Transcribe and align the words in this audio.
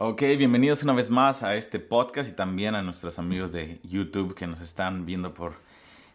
Ok, 0.00 0.22
bienvenidos 0.38 0.84
una 0.84 0.92
vez 0.92 1.10
más 1.10 1.42
a 1.42 1.56
este 1.56 1.80
podcast 1.80 2.30
y 2.30 2.32
también 2.32 2.76
a 2.76 2.82
nuestros 2.82 3.18
amigos 3.18 3.50
de 3.50 3.80
YouTube 3.82 4.36
que 4.36 4.46
nos 4.46 4.60
están 4.60 5.06
viendo 5.06 5.34
por 5.34 5.54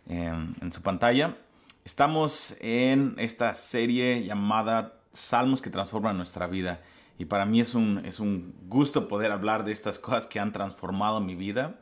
en, 0.08 0.56
en 0.62 0.71
su 0.71 0.82
pantalla. 0.82 1.36
Estamos 1.83 2.56
en 2.61 3.14
esta 3.17 3.54
serie 3.56 4.24
llamada 4.24 5.01
Salmos 5.11 5.61
que 5.61 5.69
transforman 5.69 6.16
nuestra 6.16 6.48
vida. 6.48 6.80
Y 7.17 7.25
para 7.25 7.46
mí 7.46 7.59
es 7.59 7.75
un, 7.75 8.02
es 8.05 8.21
un 8.21 8.55
gusto 8.70 9.09
poder 9.09 9.34
hablar 9.34 9.66
de 9.66 9.73
estas 9.73 10.00
cosas 10.00 10.27
que 10.27 10.39
han 10.39 10.54
transformado 10.54 11.20
mi 11.20 11.36
vida. 11.36 11.81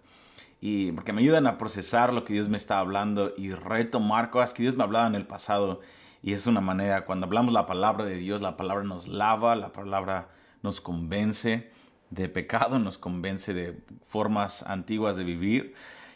Y 0.60 0.94
porque 0.94 1.14
me 1.14 1.22
ayudan 1.22 1.46
a 1.46 1.60
procesar 1.60 2.14
lo 2.14 2.24
que 2.24 2.34
Dios 2.34 2.50
me 2.50 2.58
está 2.58 2.80
hablando 2.80 3.32
y 3.38 3.54
retomar 3.54 4.32
cosas 4.32 4.56
que 4.56 4.64
Dios 4.64 4.76
me 4.76 4.82
ha 4.82 4.88
hablado 4.88 5.06
en 5.06 5.14
el 5.14 5.28
pasado. 5.28 5.82
Y 6.24 6.34
es 6.34 6.48
una 6.48 6.62
manera, 6.62 7.06
cuando 7.06 7.28
hablamos 7.28 7.54
la 7.54 7.68
palabra 7.68 8.06
de 8.06 8.16
Dios, 8.16 8.42
la 8.42 8.58
palabra 8.58 8.86
nos 8.86 9.08
lava, 9.08 9.56
la 9.56 9.72
palabra 9.72 10.30
nos 10.64 10.82
convence 10.82 11.70
de 12.12 12.30
pecado, 12.30 12.78
nos 12.78 12.98
convence 12.98 13.54
de 13.54 13.80
formas 14.06 14.64
antiguas 14.64 15.18
de 15.18 15.24
vivir. 15.24 15.74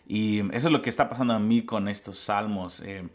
Y 0.07 0.41
eso 0.53 0.67
es 0.67 0.71
lo 0.71 0.81
que 0.81 0.89
está 0.89 1.09
pasando 1.09 1.33
a 1.33 1.39
mí 1.39 1.63
con 1.63 1.87
estos 1.87 2.19
salmos. 2.19 2.81
Eh, 2.81 3.07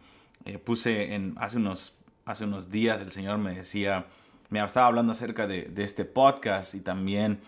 eh, 0.46 0.58
puse 0.58 1.14
en, 1.14 1.34
hace, 1.38 1.58
unos, 1.58 1.94
hace 2.24 2.44
unos 2.44 2.70
días, 2.70 3.00
el 3.00 3.12
Señor 3.12 3.38
me 3.38 3.54
decía, 3.54 4.06
me 4.48 4.64
estaba 4.64 4.86
hablando 4.86 5.12
acerca 5.12 5.46
de, 5.46 5.64
de 5.64 5.84
este 5.84 6.04
podcast 6.04 6.74
y 6.74 6.80
también 6.80 7.40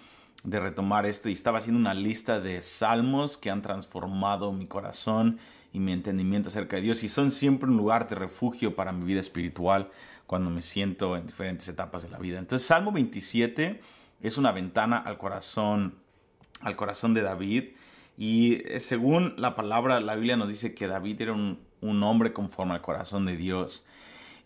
de 0.44 0.60
retomar 0.60 1.06
esto 1.06 1.28
y 1.28 1.32
estaba 1.32 1.58
haciendo 1.58 1.80
una 1.80 1.94
lista 1.94 2.40
de 2.40 2.62
salmos 2.62 3.38
que 3.38 3.50
han 3.50 3.62
transformado 3.62 4.52
mi 4.52 4.66
corazón 4.66 5.38
y 5.72 5.78
mi 5.78 5.92
entendimiento 5.92 6.48
acerca 6.48 6.76
de 6.76 6.82
Dios 6.82 7.04
y 7.04 7.08
son 7.08 7.30
siempre 7.30 7.68
un 7.68 7.76
lugar 7.76 8.08
de 8.08 8.16
refugio 8.16 8.74
para 8.74 8.92
mi 8.92 9.04
vida 9.04 9.20
espiritual 9.20 9.90
cuando 10.26 10.50
me 10.50 10.62
siento 10.62 11.16
en 11.16 11.26
diferentes 11.26 11.68
etapas 11.68 12.02
de 12.02 12.08
la 12.10 12.18
vida. 12.18 12.38
Entonces, 12.38 12.66
Salmo 12.66 12.90
27 12.90 13.80
es 14.22 14.38
una 14.38 14.52
ventana 14.52 14.98
al 14.98 15.18
corazón, 15.18 15.94
al 16.60 16.76
corazón 16.76 17.14
de 17.14 17.22
David. 17.22 17.64
Y 18.16 18.62
eh, 18.68 18.80
según 18.80 19.34
la 19.36 19.54
palabra, 19.54 20.00
la 20.00 20.14
Biblia 20.14 20.36
nos 20.36 20.48
dice 20.48 20.74
que 20.74 20.86
David 20.86 21.20
era 21.20 21.32
un, 21.32 21.58
hombre 22.02 22.32
conforme 22.32 22.74
al 22.74 22.80
corazón 22.80 23.26
de 23.26 23.36
Dios. 23.36 23.84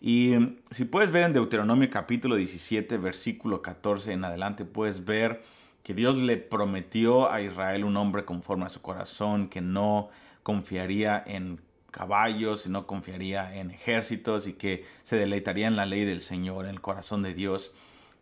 Y 0.01 0.35
mm, 0.37 0.57
si 0.71 0.85
puedes 0.85 1.11
ver 1.11 1.23
en 1.23 1.33
Deuteronomio 1.33 1.89
capítulo 1.89 2.35
17, 2.35 2.97
versículo 2.97 3.61
14 3.61 4.13
en 4.13 4.25
adelante, 4.25 4.65
puedes 4.65 5.05
ver 5.05 5.43
que 5.83 5.93
Dios 5.93 6.15
le 6.17 6.37
prometió 6.37 7.31
a 7.31 7.41
Israel 7.41 7.85
un 7.85 7.95
hombre 7.97 8.25
conforme 8.25 8.65
a 8.65 8.69
su 8.69 8.81
corazón, 8.81 9.47
que 9.47 9.61
no 9.61 10.09
confiaría 10.43 11.23
en 11.25 11.61
caballos 11.91 12.65
y 12.65 12.69
no 12.69 12.85
confiaría 12.85 13.55
en 13.55 13.71
ejércitos 13.71 14.47
y 14.47 14.53
que 14.53 14.85
se 15.03 15.15
deleitaría 15.15 15.67
en 15.67 15.75
la 15.75 15.85
ley 15.85 16.03
del 16.03 16.21
Señor, 16.21 16.65
en 16.65 16.71
el 16.71 16.81
corazón 16.81 17.21
de 17.21 17.33
Dios. 17.33 17.73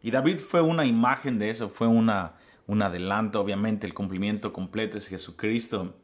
Y 0.06 0.12
David 0.12 0.38
fue 0.38 0.62
una 0.62 0.86
imagen 0.86 1.40
de 1.40 1.50
eso, 1.50 1.68
fue 1.68 1.88
una, 1.88 2.34
un 2.68 2.84
adelanto, 2.84 3.42
obviamente 3.42 3.88
el 3.88 3.96
cumplimiento 3.96 4.54
completo 4.54 5.00
es 5.00 5.08
Jesucristo. 5.08 5.96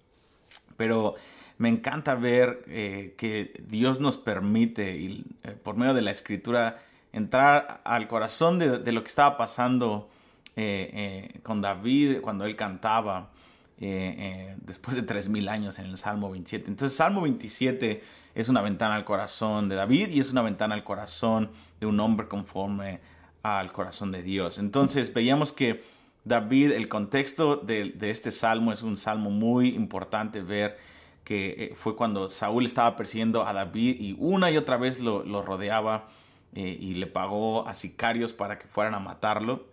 Pero 0.76 1.14
me 1.60 1.70
encanta 1.70 2.16
ver 2.16 2.64
eh, 2.66 3.14
que 3.16 3.54
Dios 3.68 4.00
nos 4.00 4.18
permite, 4.18 4.98
y, 4.98 5.24
eh, 5.44 5.52
por 5.52 5.78
medio 5.78 5.94
de 5.94 6.02
la 6.02 6.10
escritura, 6.10 6.80
entrar 7.14 7.82
al 7.84 8.08
corazón 8.08 8.58
de, 8.58 8.92
lo 8.92 9.04
que 9.04 9.08
estaba 9.08 9.38
pasando 9.38 10.10
eh, 10.56 11.40
con 11.44 11.62
David 11.62 12.22
cuando 12.22 12.46
él 12.46 12.56
cantaba 12.56 13.30
después 13.78 14.96
de 14.96 15.06
3.000 15.06 15.48
años 15.48 15.78
en 15.78 15.86
el 15.86 15.98
Salmo 15.98 16.32
27. 16.32 16.72
Entonces, 16.72 16.98
Salmo 16.98 17.22
27 17.22 18.02
es 18.34 18.50
una 18.50 18.64
ventana 18.64 18.96
al 18.96 19.06
corazón 19.06 19.70
de 19.70 19.76
David 19.76 20.10
y 20.10 20.20
es 20.20 20.32
una 20.32 20.42
ventana 20.42 20.74
al 20.74 20.84
corazón 20.84 21.52
de 21.80 21.86
un 21.86 22.00
hombre 22.00 22.28
conforme 22.28 23.00
al 23.44 23.72
corazón 23.72 24.12
de 24.12 24.24
Dios. 24.24 24.58
Entonces 24.58 25.14
veíamos 25.14 25.52
que 25.52 25.84
David, 26.24 26.72
el 26.72 26.88
contexto 26.88 27.58
de, 27.58 27.96
este 28.02 28.32
salmo 28.32 28.72
es 28.72 28.84
un 28.84 28.96
salmo 28.96 29.32
muy 29.32 29.70
importante 29.70 30.42
ver 30.42 30.78
que 31.24 31.50
eh, 31.58 31.76
fue 31.76 31.96
cuando 31.96 32.28
Saúl 32.30 32.66
estaba 32.66 32.96
persiguiendo 32.96 33.46
a 33.46 33.54
David 33.54 34.00
y 34.00 34.16
una 34.20 34.52
y 34.52 34.58
otra 34.58 34.78
vez 34.78 35.00
lo, 35.00 35.24
rodeaba 35.42 36.08
eh, 36.54 36.78
y 36.80 36.96
le 36.96 37.08
pagó 37.08 37.68
a 37.68 37.74
sicarios 37.74 38.34
para 38.34 38.60
que 38.60 38.68
fueran 38.68 38.94
a 38.94 39.00
matarlo. 39.00 39.66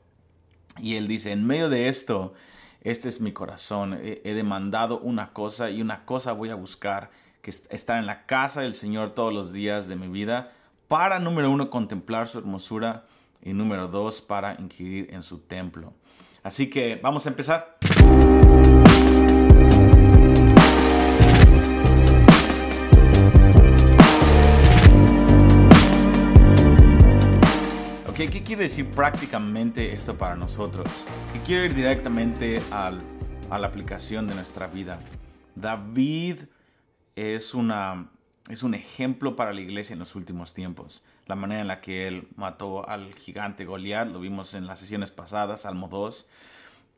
Y 0.78 0.96
él 0.96 1.08
dice, 1.08 1.32
en 1.32 1.46
medio 1.46 1.68
de 1.68 1.88
esto, 1.88 2.32
este 2.82 3.08
es 3.08 3.20
mi 3.20 3.32
corazón, 3.32 3.94
he, 3.94 4.22
he 4.24 4.34
demandado 4.34 5.00
una 5.00 5.32
cosa 5.32 5.70
y 5.70 5.82
una 5.82 6.04
cosa 6.04 6.32
voy 6.32 6.50
a 6.50 6.54
buscar, 6.54 7.10
que 7.42 7.50
estar 7.50 7.98
en 7.98 8.06
la 8.06 8.24
casa 8.26 8.62
del 8.62 8.74
Señor 8.74 9.10
todos 9.10 9.34
los 9.34 9.52
días 9.52 9.88
de 9.88 9.96
mi 9.96 10.08
vida, 10.08 10.52
para, 10.86 11.18
número 11.18 11.50
uno, 11.50 11.68
contemplar 11.68 12.28
su 12.28 12.38
hermosura 12.38 13.04
y 13.42 13.52
número 13.52 13.88
dos, 13.88 14.20
para 14.20 14.54
inquirir 14.60 15.08
en 15.12 15.22
su 15.22 15.38
templo. 15.40 15.92
Así 16.42 16.70
que 16.70 16.98
vamos 17.02 17.26
a 17.26 17.30
empezar. 17.30 17.78
Ok, 28.08 28.16
¿qué 28.30 28.42
quiere 28.42 28.64
decir 28.64 28.86
prácticamente 28.90 29.92
esto 29.92 30.18
para 30.18 30.34
nosotros? 30.34 31.06
Y 31.34 31.38
quiero 31.46 31.64
ir 31.64 31.74
directamente 31.74 32.60
a 32.70 32.90
la 33.50 33.66
aplicación 33.66 34.26
de 34.26 34.34
nuestra 34.34 34.66
vida. 34.66 34.98
David 35.54 36.40
es, 37.14 37.54
una, 37.54 38.10
es 38.48 38.62
un 38.62 38.74
ejemplo 38.74 39.36
para 39.36 39.52
la 39.52 39.60
iglesia 39.60 39.92
en 39.92 39.98
los 39.98 40.14
últimos 40.16 40.54
tiempos 40.54 41.02
la 41.28 41.36
manera 41.36 41.60
en 41.60 41.68
la 41.68 41.80
que 41.80 42.08
él 42.08 42.26
mató 42.36 42.88
al 42.88 43.14
gigante 43.14 43.66
Goliat, 43.66 44.08
lo 44.08 44.18
vimos 44.18 44.54
en 44.54 44.66
las 44.66 44.80
sesiones 44.80 45.10
pasadas, 45.10 45.60
Salmo 45.60 45.88
2, 45.88 46.26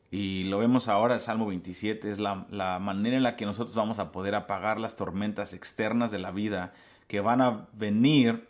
y 0.09 0.45
lo 0.45 0.57
vemos 0.57 0.87
ahora, 0.87 1.19
Salmo 1.19 1.45
27, 1.47 2.09
es 2.09 2.17
la, 2.17 2.79
manera 2.79 3.17
en 3.17 3.23
la 3.23 3.35
que 3.35 3.45
nosotros 3.45 3.75
vamos 3.75 3.99
a 3.99 4.11
poder 4.11 4.35
apagar 4.35 4.79
las 4.79 4.95
tormentas 4.95 5.53
externas 5.53 6.11
de 6.11 6.19
la 6.19 6.31
vida 6.31 6.73
que 7.07 7.19
van 7.19 7.41
a 7.41 7.67
venir 7.73 8.47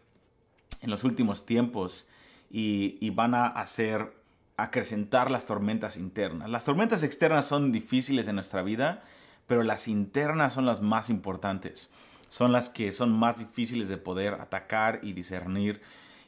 en 0.82 0.90
los 0.92 1.04
últimos 1.04 1.46
tiempos 1.48 2.08
y, 2.52 2.98
y 3.02 3.10
van 3.10 3.34
a 3.34 3.48
hacer 3.48 4.14
acrecentar 4.58 5.32
las 5.32 5.48
tormentas 5.48 5.98
internas. 5.98 6.50
Las 6.50 6.66
tormentas 6.66 7.02
externas 7.02 7.46
son 7.46 7.72
difíciles 7.72 8.28
en 8.28 8.36
nuestra 8.36 8.62
vida, 8.62 9.04
pero 9.48 9.64
las 9.64 9.88
internas 9.88 10.54
son 10.54 10.68
las 10.68 10.82
más 10.82 11.10
importantes 11.10 11.90
son 12.32 12.54
las 12.54 12.70
que 12.70 12.94
son 12.94 13.12
más 13.12 13.40
difíciles 13.40 13.90
de 13.90 13.98
poder 13.98 14.36
atacar 14.36 15.02
y 15.04 15.12
discernir. 15.12 15.82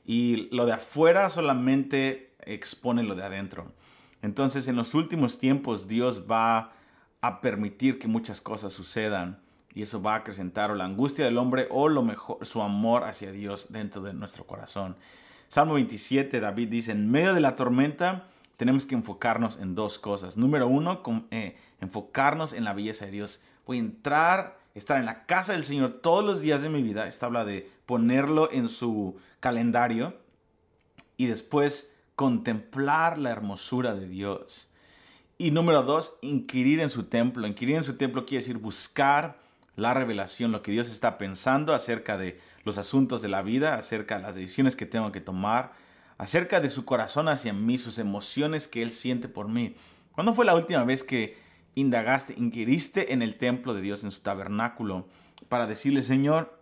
Y 0.05 0.49
lo 0.53 0.65
de 0.65 0.73
afuera 0.73 1.29
solamente 1.29 2.35
expone 2.41 3.03
lo 3.03 3.15
de 3.15 3.23
adentro. 3.23 3.71
Entonces 4.21 4.67
en 4.67 4.75
los 4.75 4.95
últimos 4.95 5.39
tiempos 5.39 5.87
Dios 5.87 6.23
va 6.29 6.73
a 7.21 7.39
permitir 7.39 7.99
que 7.99 8.09
muchas 8.09 8.41
cosas 8.41 8.73
sucedan 8.73 9.39
y 9.73 9.83
eso 9.83 10.01
va 10.01 10.15
a 10.15 10.17
acrecentar 10.17 10.75
la 10.75 10.83
angustia 10.83 11.23
del 11.23 11.37
hombre 11.37 11.67
o 11.71 11.87
lo 11.87 12.03
mejor 12.03 12.45
su 12.45 12.61
amor 12.61 13.05
hacia 13.05 13.31
Dios 13.31 13.67
dentro 13.69 14.01
de 14.01 14.13
nuestro 14.13 14.45
corazón. 14.45 14.97
Salmo 15.47 15.75
27, 15.75 16.41
David 16.41 16.67
dice, 16.67 16.91
en 16.91 17.09
medio 17.09 17.33
de 17.33 17.39
la 17.39 17.55
tormenta 17.55 18.27
tenemos 18.57 18.85
que 18.85 18.95
enfocarnos 18.95 19.55
en 19.55 19.73
dos 19.73 19.99
cosas. 19.99 20.35
Número 20.35 20.67
uno, 20.67 21.01
eh, 21.31 21.55
enfocarnos 21.79 22.51
en 22.51 22.65
la 22.65 22.73
belleza 22.73 23.05
de 23.05 23.11
Dios. 23.11 23.41
Voy 23.65 23.77
a 23.77 23.79
entrar 23.79 24.62
estar 24.75 24.97
en 24.97 25.05
la 25.05 25.25
casa 25.25 25.53
del 25.53 25.63
Señor 25.63 25.91
todos 26.01 26.23
los 26.23 26.41
días 26.41 26.61
de 26.61 26.69
mi 26.69 26.81
vida. 26.81 27.07
Esta 27.07 27.27
habla 27.27 27.45
de 27.45 27.69
ponerlo 27.85 28.51
en 28.51 28.67
su 28.67 29.17
calendario 29.39 30.17
y 31.17 31.27
después 31.27 31.93
contemplar 32.15 33.17
la 33.17 33.31
hermosura 33.31 33.93
de 33.93 34.07
Dios. 34.07 34.69
Y 35.37 35.51
número 35.51 35.83
dos, 35.83 36.17
inquirir 36.21 36.79
en 36.79 36.89
su 36.89 37.03
templo. 37.03 37.47
Inquirir 37.47 37.75
en 37.75 37.83
su 37.83 37.95
templo 37.95 38.25
quiere 38.25 38.43
decir 38.43 38.57
buscar 38.57 39.39
la 39.75 39.93
revelación, 39.93 40.51
lo 40.51 40.61
que 40.61 40.71
Dios 40.71 40.89
está 40.89 41.17
pensando 41.17 41.73
acerca 41.73 42.17
de 42.17 42.39
los 42.63 42.77
asuntos 42.77 43.21
de 43.21 43.29
la 43.29 43.41
vida, 43.41 43.75
acerca 43.75 44.17
de 44.17 44.21
las 44.21 44.35
decisiones 44.35 44.75
que 44.75 44.85
tengo 44.85 45.11
que 45.11 45.21
tomar, 45.21 45.73
acerca 46.17 46.59
de 46.59 46.69
su 46.69 46.85
corazón 46.85 47.27
hacia 47.27 47.53
mí, 47.53 47.77
sus 47.77 47.97
emociones 47.97 48.67
que 48.67 48.83
Él 48.83 48.91
siente 48.91 49.27
por 49.27 49.49
mí. 49.49 49.75
¿Cuándo 50.13 50.33
fue 50.33 50.45
la 50.45 50.55
última 50.55 50.83
vez 50.83 51.03
que 51.03 51.35
indagaste, 51.75 52.33
inquiriste 52.37 53.13
en 53.13 53.21
el 53.21 53.35
templo 53.35 53.73
de 53.73 53.81
Dios, 53.81 54.03
en 54.03 54.11
su 54.11 54.21
tabernáculo, 54.21 55.07
para 55.49 55.67
decirle, 55.67 56.03
Señor, 56.03 56.59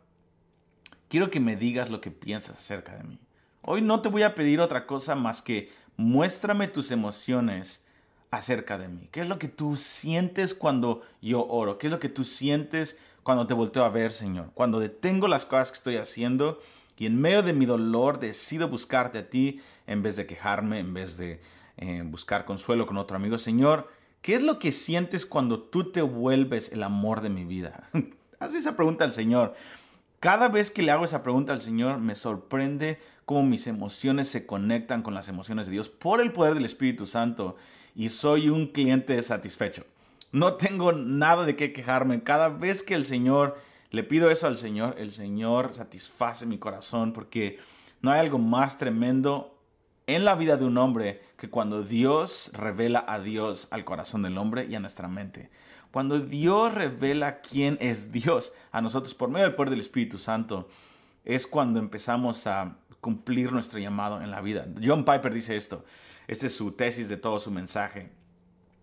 quiero 1.10 1.30
que 1.30 1.40
me 1.40 1.56
digas 1.56 1.90
lo 1.90 2.02
que 2.02 2.12
piensas 2.12 2.58
acerca 2.58 2.98
de 2.98 3.04
mí. 3.04 3.20
Hoy 3.62 3.82
no 3.82 4.02
te 4.02 4.10
voy 4.10 4.24
a 4.24 4.36
pedir 4.36 4.60
otra 4.60 4.88
cosa 4.88 5.16
más 5.16 5.42
que 5.42 5.70
muéstrame 5.98 6.68
tus 6.68 6.92
emociones 6.92 7.86
acerca 8.32 8.78
de 8.78 8.88
mí. 8.88 9.10
¿Qué 9.12 9.22
es 9.22 9.30
lo 9.30 9.38
que 9.38 9.50
tú 9.50 9.76
sientes 9.76 10.56
cuando 10.56 11.02
yo 11.22 11.46
oro? 11.46 11.78
¿Qué 11.78 11.88
es 11.88 11.92
lo 11.92 12.00
que 12.00 12.10
tú 12.10 12.24
sientes 12.24 12.98
cuando 13.24 13.46
te 13.46 13.54
volteo 13.54 13.84
a 13.84 13.90
ver, 13.90 14.14
Señor? 14.14 14.52
Cuando 14.54 14.80
detengo 14.80 15.28
las 15.28 15.46
cosas 15.46 15.72
que 15.72 15.76
estoy 15.76 15.98
haciendo 15.98 16.60
y 16.98 17.08
en 17.08 17.20
medio 17.20 17.42
de 17.42 17.54
mi 17.54 17.66
dolor 17.66 18.20
decido 18.20 18.68
buscarte 18.68 19.18
a 19.18 19.30
ti 19.30 19.60
en 19.88 20.04
vez 20.04 20.16
de 20.16 20.28
quejarme, 20.28 20.80
en 20.80 20.94
vez 20.94 21.18
de 21.18 21.40
eh, 21.78 22.04
buscar 22.06 22.46
consuelo 22.46 22.86
con 22.86 22.98
otro 22.98 23.18
amigo. 23.18 23.38
Señor, 23.40 23.90
¿Qué 24.22 24.36
es 24.36 24.44
lo 24.44 24.60
que 24.60 24.72
sientes 24.72 25.26
cuando 25.26 25.60
tú 25.60 25.92
te 25.92 26.04
vuelves 26.04 26.72
el 26.72 26.84
amor 26.84 27.22
de 27.22 27.30
mi 27.30 27.44
vida? 27.44 27.90
Haz 28.40 28.54
esa 28.54 28.76
pregunta 28.76 29.04
al 29.04 29.14
Señor. 29.14 29.56
Cada 30.20 30.48
vez 30.48 30.70
que 30.70 30.84
le 30.84 30.92
hago 30.92 31.06
esa 31.06 31.24
pregunta 31.24 31.54
al 31.54 31.62
Señor, 31.62 31.98
me 31.98 32.14
sorprende 32.14 33.00
cómo 33.26 33.42
mis 33.42 33.66
emociones 33.66 34.28
se 34.28 34.46
conectan 34.46 35.02
con 35.02 35.16
las 35.16 35.28
emociones 35.28 35.66
de 35.66 35.72
Dios 35.72 35.90
por 35.90 36.22
el 36.22 36.32
poder 36.32 36.54
del 36.54 36.66
Espíritu 36.66 37.08
Santo 37.08 37.56
y 37.96 38.10
soy 38.10 38.50
un 38.50 38.68
cliente 38.68 39.20
satisfecho. 39.24 39.86
No 40.32 40.54
tengo 40.54 40.92
nada 40.92 41.44
de 41.44 41.56
qué 41.56 41.74
quejarme. 41.74 42.22
Cada 42.22 42.50
vez 42.50 42.84
que 42.84 42.94
el 42.94 43.06
Señor, 43.06 43.58
le 43.90 44.04
pido 44.04 44.30
eso 44.30 44.46
al 44.46 44.58
Señor, 44.58 44.94
el 45.00 45.14
Señor 45.14 45.74
satisface 45.74 46.46
mi 46.46 46.60
corazón 46.60 47.12
porque 47.12 47.58
no 48.02 48.12
hay 48.12 48.20
algo 48.20 48.38
más 48.38 48.78
tremendo 48.78 49.58
en 50.16 50.26
la 50.26 50.36
vida 50.36 50.58
de 50.58 50.66
un 50.66 50.78
hombre 50.78 51.22
que 51.38 51.50
cuando 51.50 51.84
Dios 51.84 52.52
revela 52.54 53.06
a 53.08 53.20
Dios 53.20 53.70
al 53.72 53.86
corazón 53.86 54.24
del 54.24 54.38
hombre 54.38 54.66
y 54.70 54.76
a 54.76 54.80
nuestra 54.80 55.08
mente. 55.08 55.50
Cuando 55.92 56.20
Dios 56.20 56.74
revela 56.74 57.40
quién 57.40 57.78
es 57.80 58.12
Dios 58.12 58.54
a 58.72 58.82
nosotros 58.82 59.14
por 59.14 59.30
medio 59.30 59.46
del 59.46 59.56
poder 59.56 59.70
del 59.70 59.80
Espíritu 59.80 60.18
Santo, 60.18 60.68
es 61.24 61.48
cuando 61.48 61.80
empezamos 61.80 62.46
a 62.48 62.76
cumplir 63.00 63.52
nuestro 63.52 63.80
llamado 63.80 64.22
en 64.22 64.32
la 64.32 64.42
vida. 64.42 64.68
John 64.84 65.06
Piper 65.06 65.34
dice 65.34 65.56
esto, 65.56 65.86
esta 66.28 66.48
es 66.48 66.56
su 66.56 66.72
tesis 66.74 67.08
de 67.08 67.18
todo 67.18 67.40
su 67.40 67.52
mensaje, 67.52 68.10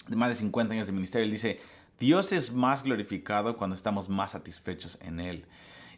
de 0.06 0.16
más 0.16 0.30
de 0.30 0.34
50 0.34 0.74
años 0.74 0.86
de 0.86 0.92
ministerio. 0.92 1.24
Él 1.24 1.30
dice, 1.30 1.60
Dios 1.98 2.32
es 2.32 2.52
más 2.52 2.82
glorificado 2.82 3.56
cuando 3.56 3.74
estamos 3.74 4.08
más 4.08 4.32
satisfechos 4.32 4.98
en 5.02 5.20
Él. 5.20 5.44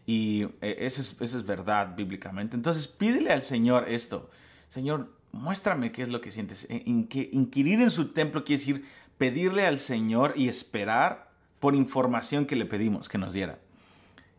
Y 0.06 0.42
eh, 0.60 0.76
eso 0.80 1.00
es, 1.00 1.16
eso 1.20 1.38
es 1.38 1.46
verdad 1.46 1.94
bíblicamente. 1.94 2.56
Entonces 2.56 2.88
pídele 2.88 3.32
al 3.32 3.42
Señor 3.42 3.88
esto. 3.88 4.28
Señor, 4.68 5.19
muéstrame 5.32 5.92
qué 5.92 6.02
es 6.02 6.08
lo 6.08 6.20
que 6.20 6.30
sientes. 6.30 6.66
Eh, 6.70 6.82
inquirir 6.86 7.80
en 7.80 7.90
su 7.90 8.08
templo 8.08 8.44
quiere 8.44 8.60
decir 8.60 8.84
pedirle 9.18 9.66
al 9.66 9.78
Señor 9.78 10.32
y 10.36 10.48
esperar 10.48 11.30
por 11.58 11.74
información 11.74 12.46
que 12.46 12.56
le 12.56 12.64
pedimos 12.64 13.08
que 13.08 13.18
nos 13.18 13.32
diera. 13.32 13.58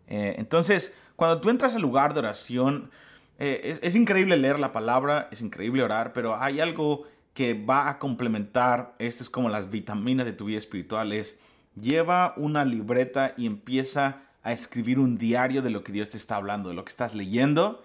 Eh, 0.07 0.35
entonces, 0.37 0.95
cuando 1.15 1.39
tú 1.39 1.49
entras 1.49 1.75
al 1.75 1.81
lugar 1.81 2.13
de 2.13 2.19
oración, 2.19 2.89
es, 3.37 3.79
es, 3.81 3.95
increíble 3.95 4.37
leer 4.37 4.59
la 4.59 4.71
palabra, 4.71 5.27
es 5.31 5.41
increíble 5.41 5.81
orar, 5.81 6.13
pero 6.13 6.35
hay 6.35 6.59
algo 6.59 7.05
que 7.33 7.53
va 7.53 7.89
a 7.89 7.97
complementar, 7.97 8.93
esto 8.99 9.23
es 9.23 9.29
como 9.29 9.49
las 9.49 9.71
vitaminas 9.71 10.27
de 10.27 10.33
tu 10.33 10.45
vida 10.45 10.59
espiritual, 10.59 11.11
es 11.11 11.39
lleva 11.79 12.33
una 12.37 12.65
libreta 12.65 13.33
y 13.37 13.45
empieza 13.45 14.23
a 14.43 14.51
escribir 14.51 14.99
un 14.99 15.17
diario 15.17 15.61
de 15.61 15.69
lo 15.69 15.83
que 15.83 15.91
Dios 15.91 16.09
te 16.09 16.17
está 16.17 16.35
hablando, 16.35 16.69
de 16.69 16.75
lo 16.75 16.83
que 16.83 16.89
estás 16.89 17.15
leyendo, 17.15 17.83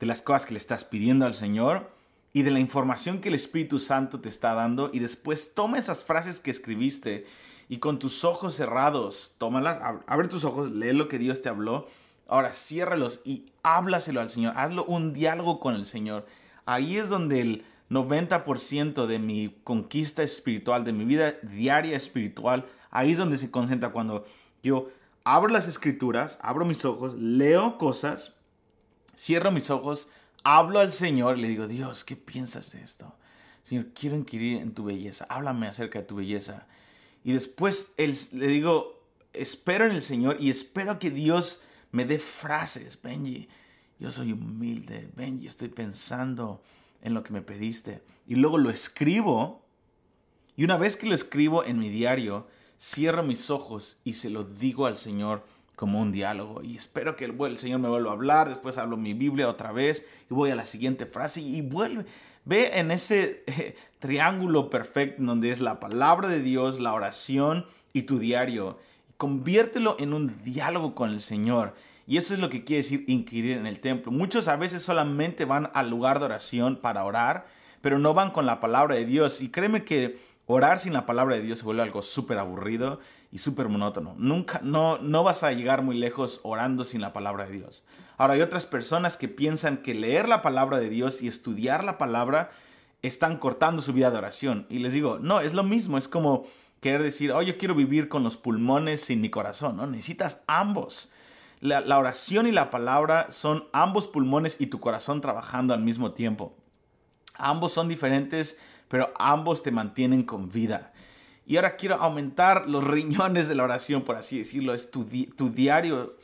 de 0.00 0.06
las 0.06 0.20
cosas 0.20 0.46
que 0.46 0.54
le 0.54 0.58
estás 0.58 0.84
pidiendo 0.84 1.26
al 1.26 1.34
Señor 1.34 1.90
y 2.32 2.42
de 2.42 2.50
la 2.50 2.60
información 2.60 3.20
que 3.20 3.28
el 3.28 3.34
Espíritu 3.34 3.78
Santo 3.78 4.20
te 4.20 4.28
está 4.28 4.54
dando 4.54 4.90
y 4.92 5.00
después 5.00 5.54
toma 5.54 5.78
esas 5.78 6.04
frases 6.04 6.40
que 6.40 6.50
escribiste 6.50 7.26
y 7.68 7.78
con 7.78 7.98
tus 7.98 8.24
ojos 8.24 8.54
cerrados, 8.54 9.34
tómalas, 9.38 9.78
abre 10.06 10.28
tus 10.28 10.44
ojos, 10.44 10.70
lee 10.70 10.92
lo 10.92 11.08
que 11.08 11.18
Dios 11.18 11.40
te 11.42 11.48
habló, 11.48 11.86
ahora 12.26 12.52
ciérralos 12.52 13.20
y 13.24 13.46
háblaselo 13.62 14.20
al 14.20 14.30
Señor, 14.30 14.54
hazlo 14.56 14.84
un 14.84 15.12
diálogo 15.12 15.60
con 15.60 15.74
el 15.74 15.86
Señor. 15.86 16.26
Ahí 16.64 16.96
es 16.96 17.08
donde 17.08 17.40
el 17.40 17.64
90% 17.90 19.06
de 19.06 19.18
mi 19.18 19.56
conquista 19.64 20.22
espiritual, 20.22 20.84
de 20.84 20.92
mi 20.92 21.04
vida 21.04 21.34
diaria 21.42 21.96
espiritual, 21.96 22.66
ahí 22.90 23.12
es 23.12 23.18
donde 23.18 23.38
se 23.38 23.50
concentra 23.50 23.90
cuando 23.90 24.24
yo 24.62 24.88
abro 25.24 25.48
las 25.48 25.68
escrituras, 25.68 26.38
abro 26.42 26.64
mis 26.64 26.84
ojos, 26.84 27.14
leo 27.14 27.76
cosas, 27.78 28.34
cierro 29.16 29.50
mis 29.50 29.70
ojos, 29.70 30.08
hablo 30.44 30.80
al 30.80 30.92
Señor 30.92 31.38
y 31.38 31.42
le 31.42 31.48
digo, 31.48 31.68
Dios, 31.68 32.04
¿qué 32.04 32.16
piensas 32.16 32.72
de 32.72 32.82
esto? 32.82 33.14
Señor, 33.62 33.88
quiero 33.94 34.16
inquirir 34.16 34.58
en 34.58 34.74
tu 34.74 34.84
belleza, 34.84 35.26
háblame 35.28 35.68
acerca 35.68 36.00
de 36.00 36.04
tu 36.04 36.16
belleza. 36.16 36.66
Y 37.24 37.32
después 37.32 37.92
le 37.96 38.46
digo, 38.48 39.02
espero 39.32 39.86
en 39.86 39.92
el 39.92 40.02
Señor 40.02 40.36
y 40.40 40.50
espero 40.50 40.98
que 40.98 41.10
Dios 41.10 41.60
me 41.92 42.04
dé 42.04 42.18
frases, 42.18 43.00
Benji. 43.00 43.48
Yo 43.98 44.10
soy 44.10 44.32
humilde, 44.32 45.10
Benji, 45.14 45.46
estoy 45.46 45.68
pensando 45.68 46.62
en 47.02 47.14
lo 47.14 47.22
que 47.22 47.32
me 47.32 47.42
pediste. 47.42 48.02
Y 48.26 48.34
luego 48.34 48.58
lo 48.58 48.70
escribo. 48.70 49.64
Y 50.56 50.64
una 50.64 50.76
vez 50.76 50.96
que 50.96 51.06
lo 51.06 51.14
escribo 51.14 51.64
en 51.64 51.78
mi 51.78 51.88
diario, 51.88 52.48
cierro 52.80 53.22
mis 53.22 53.50
ojos 53.50 53.98
y 54.02 54.14
se 54.14 54.30
lo 54.30 54.42
digo 54.42 54.86
al 54.86 54.96
Señor 54.96 55.44
como 55.76 56.00
un 56.00 56.12
diálogo. 56.12 56.62
Y 56.62 56.76
espero 56.76 57.16
que 57.16 57.24
el, 57.24 57.58
Señor 57.58 57.80
me 57.80 57.88
vuelva 57.88 58.10
a 58.10 58.14
hablar. 58.14 58.48
Después 58.48 58.78
hablo 58.78 58.96
mi 58.96 59.14
Biblia 59.14 59.48
otra 59.48 59.72
vez 59.72 60.06
y 60.30 60.34
voy 60.34 60.50
a 60.50 60.54
la 60.54 60.66
siguiente 60.66 61.06
frase 61.06 61.40
y 61.40 61.60
vuelve. 61.60 62.04
Ve 62.44 62.78
en 62.78 62.90
ese 62.90 63.44
eh, 63.46 63.76
triángulo 63.98 64.68
perfecto 64.70 65.22
donde 65.22 65.50
es 65.50 65.60
la 65.60 65.80
palabra 65.80 66.28
de 66.28 66.40
Dios, 66.40 66.80
la 66.80 66.92
oración 66.92 67.66
y 67.92 68.02
tu 68.02 68.18
diario. 68.18 68.78
Conviértelo 69.16 69.96
en 69.98 70.12
un 70.12 70.42
diálogo 70.42 70.94
con 70.94 71.10
el 71.10 71.20
Señor. 71.20 71.74
Y 72.06 72.16
eso 72.16 72.34
es 72.34 72.40
lo 72.40 72.50
que 72.50 72.64
quiere 72.64 72.82
decir 72.82 73.04
inquirir 73.06 73.56
en 73.56 73.66
el 73.66 73.80
templo. 73.80 74.10
Muchos 74.10 74.48
a 74.48 74.56
veces 74.56 74.82
solamente 74.82 75.44
van 75.44 75.70
al 75.74 75.88
lugar 75.88 76.18
de 76.18 76.24
oración 76.24 76.76
para 76.76 77.04
orar, 77.04 77.46
pero 77.80 77.98
no 77.98 78.12
van 78.14 78.30
con 78.30 78.44
la 78.44 78.58
palabra 78.60 78.96
de 78.96 79.04
Dios. 79.04 79.40
Y 79.40 79.50
créeme 79.50 79.84
que 79.84 80.18
orar 80.52 80.78
sin 80.78 80.92
la 80.92 81.06
palabra 81.06 81.36
de 81.36 81.42
Dios 81.42 81.60
se 81.60 81.64
vuelve 81.64 81.82
algo 81.82 82.02
súper 82.02 82.38
aburrido 82.38 83.00
y 83.30 83.38
súper 83.38 83.68
monótono. 83.68 84.14
Nunca, 84.18 84.60
no, 84.62 84.98
no 84.98 85.24
vas 85.24 85.42
a 85.44 85.52
llegar 85.52 85.82
muy 85.82 85.96
lejos 85.96 86.40
orando 86.42 86.84
sin 86.84 87.00
la 87.00 87.12
palabra 87.12 87.46
de 87.46 87.52
Dios. 87.52 87.84
Ahora, 88.18 88.34
hay 88.34 88.40
otras 88.40 88.66
personas 88.66 89.16
que 89.16 89.28
piensan 89.28 89.78
que 89.78 89.94
leer 89.94 90.28
la 90.28 90.42
palabra 90.42 90.78
de 90.78 90.88
Dios 90.88 91.22
y 91.22 91.28
estudiar 91.28 91.84
la 91.84 91.98
palabra 91.98 92.50
están 93.02 93.36
cortando 93.36 93.82
su 93.82 93.92
vida 93.92 94.10
de 94.10 94.18
oración. 94.18 94.66
Y 94.68 94.78
les 94.78 94.92
digo, 94.92 95.18
no, 95.18 95.40
es 95.40 95.54
lo 95.54 95.64
mismo, 95.64 95.98
es 95.98 96.08
como 96.08 96.44
querer 96.80 97.02
decir, 97.02 97.32
oh, 97.32 97.42
yo 97.42 97.58
quiero 97.58 97.74
vivir 97.74 98.08
con 98.08 98.22
los 98.22 98.36
pulmones 98.36 99.00
sin 99.00 99.20
mi 99.20 99.30
corazón, 99.30 99.76
¿no? 99.76 99.86
Necesitas 99.86 100.42
ambos. 100.46 101.12
La, 101.60 101.96
oración 101.96 102.48
y 102.48 102.52
la 102.52 102.70
palabra 102.70 103.28
son 103.30 103.68
ambos 103.72 104.08
pulmones 104.08 104.60
y 104.60 104.66
tu 104.66 104.80
corazón 104.80 105.20
trabajando 105.20 105.74
al 105.74 105.80
mismo 105.80 106.10
tiempo. 106.10 106.56
Ambos 107.34 107.72
son 107.72 107.88
diferentes, 107.88 108.58
pero 108.92 109.10
ambos 109.18 109.62
te 109.62 109.70
mantienen 109.70 110.22
con 110.22 110.50
vida. 110.50 110.92
Y 111.46 111.56
ahora 111.56 111.76
quiero 111.76 111.94
aumentar 111.94 112.68
los 112.68 112.84
riñones 112.84 113.48
de 113.48 113.54
la 113.54 113.64
oración, 113.64 114.02
por 114.02 114.16
así 114.16 114.36
decirlo. 114.36 114.74
Es 114.74 114.90
tu, 114.90 115.04
diario, 115.04 116.14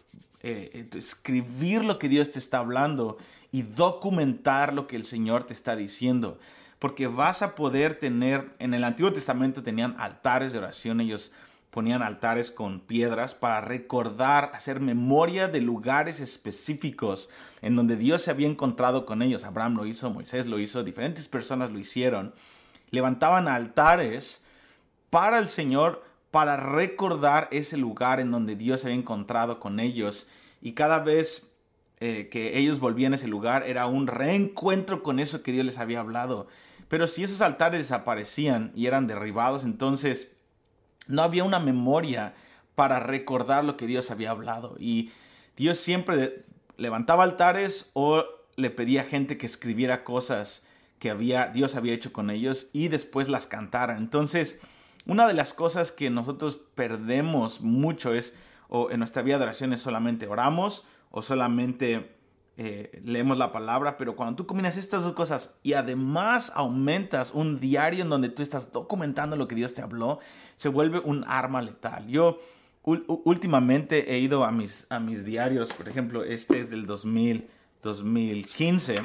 eh, 0.43 0.71
eh, 0.75 0.87
escribir 0.95 1.83
lo 1.83 1.99
que 1.99 2.11
Dios 2.11 2.31
te 2.31 2.39
está 2.39 2.59
hablando 2.59 3.17
y 3.53 3.63
documentar 3.63 4.75
lo 4.75 4.87
que 4.87 4.97
el 4.97 5.05
Señor 5.05 5.45
te 5.45 5.55
está 5.55 5.77
diciendo. 5.77 6.39
Porque 6.79 7.07
vas 7.07 7.41
a 7.41 7.55
poder 7.55 7.99
tener, 7.99 8.55
en 8.59 8.75
el 8.75 8.85
Antiguo 8.85 9.15
Testamento 9.15 9.63
tenían 9.63 9.97
altares 9.99 10.53
de 10.53 10.59
oración, 10.59 11.01
ellos 11.01 11.33
ponían 11.71 12.03
altares 12.03 12.51
con 12.51 12.81
piedras 12.81 13.35
para 13.35 13.63
recordar, 13.63 14.51
hacer 14.53 14.81
memoria 14.81 15.49
de 15.49 15.63
lugares 15.63 16.21
específicos 16.21 17.31
en 17.63 17.77
donde 17.77 17.97
Dios 17.97 18.21
se 18.21 18.31
había 18.31 18.47
encontrado 18.47 19.07
con 19.07 19.23
ellos. 19.23 19.45
Abraham 19.45 19.77
lo 19.77 19.87
hizo, 19.87 20.11
Moisés 20.11 20.47
lo 20.47 20.59
hizo, 20.59 20.85
diferentes 20.85 21.29
personas 21.29 21.71
lo 21.71 21.79
hicieron. 21.79 22.35
Levantaban 22.91 23.49
altares 23.49 24.45
para 25.11 25.39
el 25.39 25.49
Señor 25.49 26.05
para 26.31 26.57
recordar 26.57 27.49
ese 27.51 27.77
lugar 27.77 28.21
en 28.21 28.31
donde 28.31 28.57
Dios 28.57 28.81
se 28.81 28.89
había 28.89 28.99
encontrado 28.99 29.61
con 29.61 29.81
ellos. 29.81 30.29
Y 30.61 30.73
cada 30.73 30.99
vez 30.99 31.57
eh, 32.01 32.29
que 32.31 32.59
ellos 32.59 32.81
volvían 32.81 33.13
a 33.13 33.17
ese 33.17 33.29
lugar 33.29 33.65
era 33.67 33.87
un 33.87 34.07
reencuentro 34.07 35.03
con 35.03 35.19
eso 35.19 35.43
que 35.43 35.53
Dios 35.53 35.65
les 35.65 35.79
había 35.79 36.01
hablado. 36.01 36.47
Pero 36.89 37.07
si 37.07 37.23
esos 37.23 37.41
altares 37.41 37.81
desaparecían 37.81 38.73
y 38.75 38.87
eran 38.87 39.07
derribados, 39.07 39.65
entonces 39.65 40.31
no 41.07 41.23
había 41.23 41.45
una 41.45 41.59
memoria 41.59 42.35
para 42.75 43.01
recordar 43.01 43.65
lo 43.65 43.77
que 43.77 43.87
Dios 43.87 44.11
había 44.11 44.31
hablado. 44.31 44.77
Y 44.79 45.11
Dios 45.57 45.79
siempre 45.79 46.45
levantaba 46.77 47.25
altares 47.25 47.91
o 47.95 48.25
le 48.57 48.71
pedía 48.71 49.01
a 49.01 49.05
gente 49.05 49.37
que 49.37 49.47
escribiera 49.47 50.05
cosas 50.05 50.65
que 50.99 51.11
había, 51.11 51.47
Dios 51.49 51.77
había 51.77 51.95
hecho 51.95 52.13
con 52.13 52.31
ellos 52.31 52.69
y 52.73 52.89
después 52.89 53.29
las 53.29 53.47
cantara. 53.47 53.97
Entonces, 53.97 54.61
una 55.07 55.27
de 55.27 55.35
las 55.35 55.55
cosas 55.55 55.93
que 55.93 56.11
nosotros 56.11 56.61
perdemos 56.75 57.61
mucho 57.61 58.15
es, 58.15 58.37
o 58.69 58.91
en 58.91 58.99
nuestra 58.99 59.23
vida 59.23 59.39
de 59.39 59.45
oración 59.45 59.73
es 59.73 59.81
solamente 59.81 60.27
oramos 60.27 60.85
o 61.11 61.23
solamente 61.23 62.19
eh, 62.61 63.01
leemos 63.05 63.39
la 63.39 63.53
palabra, 63.53 63.97
pero 63.97 64.17
cuando 64.17 64.35
tú 64.35 64.47
combinas 64.47 64.77
estas 64.77 65.05
dos 65.05 65.13
cosas 65.13 65.55
y 65.63 65.75
además 65.75 66.51
aumentas 66.57 67.31
un 67.33 67.61
diario 67.61 68.03
en 68.03 68.11
donde 68.11 68.29
tú 68.31 68.43
estás 68.43 68.73
documentando 68.73 69.37
lo 69.37 69.47
que 69.47 69.55
Dios 69.55 69.73
te 69.75 69.81
habló, 69.81 70.19
se 70.57 70.69
vuelve 70.69 70.99
un 70.99 71.25
arma 71.29 71.63
letal. 71.63 72.09
Yo 72.09 72.41
últimamente 72.83 74.13
he 74.13 74.19
ido 74.19 74.45
a 74.45 74.51
mis, 74.51 74.87
a 74.91 74.99
mis 74.99 75.25
diarios, 75.25 75.73
por 75.73 75.89
ejemplo, 75.89 76.25
este 76.25 76.59
es 76.59 76.71
del 76.71 76.87
2000, 76.87 77.49
2015, 77.83 79.03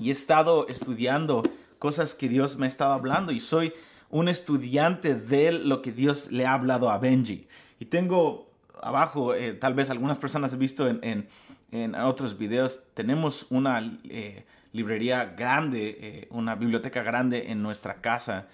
y 0.00 0.08
he 0.08 0.12
estado 0.12 0.66
estudiando 0.68 1.42
cosas 1.78 2.14
que 2.14 2.28
Dios 2.28 2.56
me 2.56 2.66
ha 2.66 2.68
estado 2.68 2.92
hablando 2.92 3.32
y 3.32 3.40
soy 3.40 3.72
un 4.10 4.28
estudiante 4.28 5.14
de 5.14 5.52
lo 5.52 5.82
que 5.82 5.92
Dios 5.92 6.30
le 6.32 6.46
ha 6.46 6.54
hablado 6.54 6.90
a 6.90 6.98
Benji. 6.98 7.46
Y 7.78 7.86
tengo 7.86 8.50
abajo, 8.82 9.34
eh, 9.34 9.52
tal 9.54 9.74
vez 9.74 9.90
algunas 9.90 10.18
personas 10.18 10.52
han 10.52 10.58
visto 10.58 10.88
en 10.88 11.28
en 11.70 11.94
otros 11.94 12.38
videos, 12.38 12.80
tenemos 12.94 13.46
una 13.50 13.98
eh, 14.04 14.44
librería 14.72 15.24
grande, 15.26 15.98
eh, 16.00 16.28
una 16.30 16.54
biblioteca 16.54 17.02
grande 17.02 17.50
en 17.50 17.62
nuestra 17.62 18.00
casa. 18.00 18.46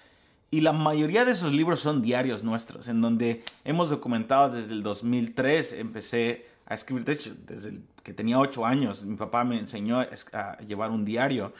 Y 0.51 0.61
la 0.61 0.73
mayoría 0.73 1.25
de 1.25 1.31
esos 1.31 1.51
libros 1.51 1.79
son 1.79 2.01
diarios 2.01 2.43
nuestros, 2.43 2.87
en 2.87 3.01
donde 3.01 3.43
hemos 3.63 3.89
documentado 3.89 4.49
desde 4.49 4.73
el 4.73 4.83
2003, 4.83 5.73
empecé 5.73 6.45
a 6.65 6.73
escribir. 6.73 7.05
De 7.05 7.13
hecho, 7.13 7.35
desde 7.45 7.79
que 8.03 8.13
tenía 8.13 8.39
ocho 8.39 8.65
años, 8.65 9.05
mi 9.05 9.15
papá 9.15 9.43
me 9.43 9.57
enseñó 9.57 9.99
a, 9.99 10.57
llevar 10.59 10.91
un 10.91 11.05
diario 11.05 11.53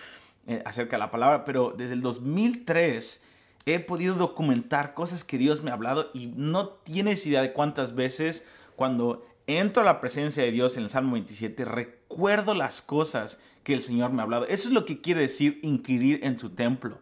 eh, 0.47 0.61
acerca 0.65 0.95
de 0.95 0.99
la 0.99 1.11
palabra, 1.11 1.45
pero 1.45 1.73
desde 1.75 1.93
el 1.93 2.01
2003 2.01 3.23
he 3.65 3.79
podido 3.79 4.15
documentar 4.15 4.93
cosas 4.93 5.23
que 5.23 5.37
Dios 5.37 5.63
me 5.63 5.71
ha 5.71 5.73
hablado 5.73 6.11
y 6.13 6.27
no 6.27 6.69
tienes 6.69 7.25
idea 7.25 7.41
de 7.41 7.51
cuántas 7.51 7.95
veces 7.95 8.45
cuando 8.75 9.25
entro 9.47 9.81
a 9.81 9.85
la 9.85 10.01
presencia 10.01 10.43
de 10.43 10.51
Dios 10.51 10.77
en 10.77 10.83
el 10.83 10.89
Salmo 10.89 11.13
27, 11.13 11.65
recuerdo 11.65 12.53
las 12.53 12.81
cosas 12.81 13.39
que 13.63 13.73
el 13.73 13.81
Señor 13.81 14.11
me 14.11 14.21
ha 14.21 14.23
hablado. 14.23 14.45
Eso 14.45 14.67
es 14.67 14.73
lo 14.73 14.85
que 14.85 15.01
quiere 15.01 15.21
decir 15.21 15.59
inquirir 15.63 16.19
en 16.23 16.37
su 16.37 16.49
templo. 16.49 16.99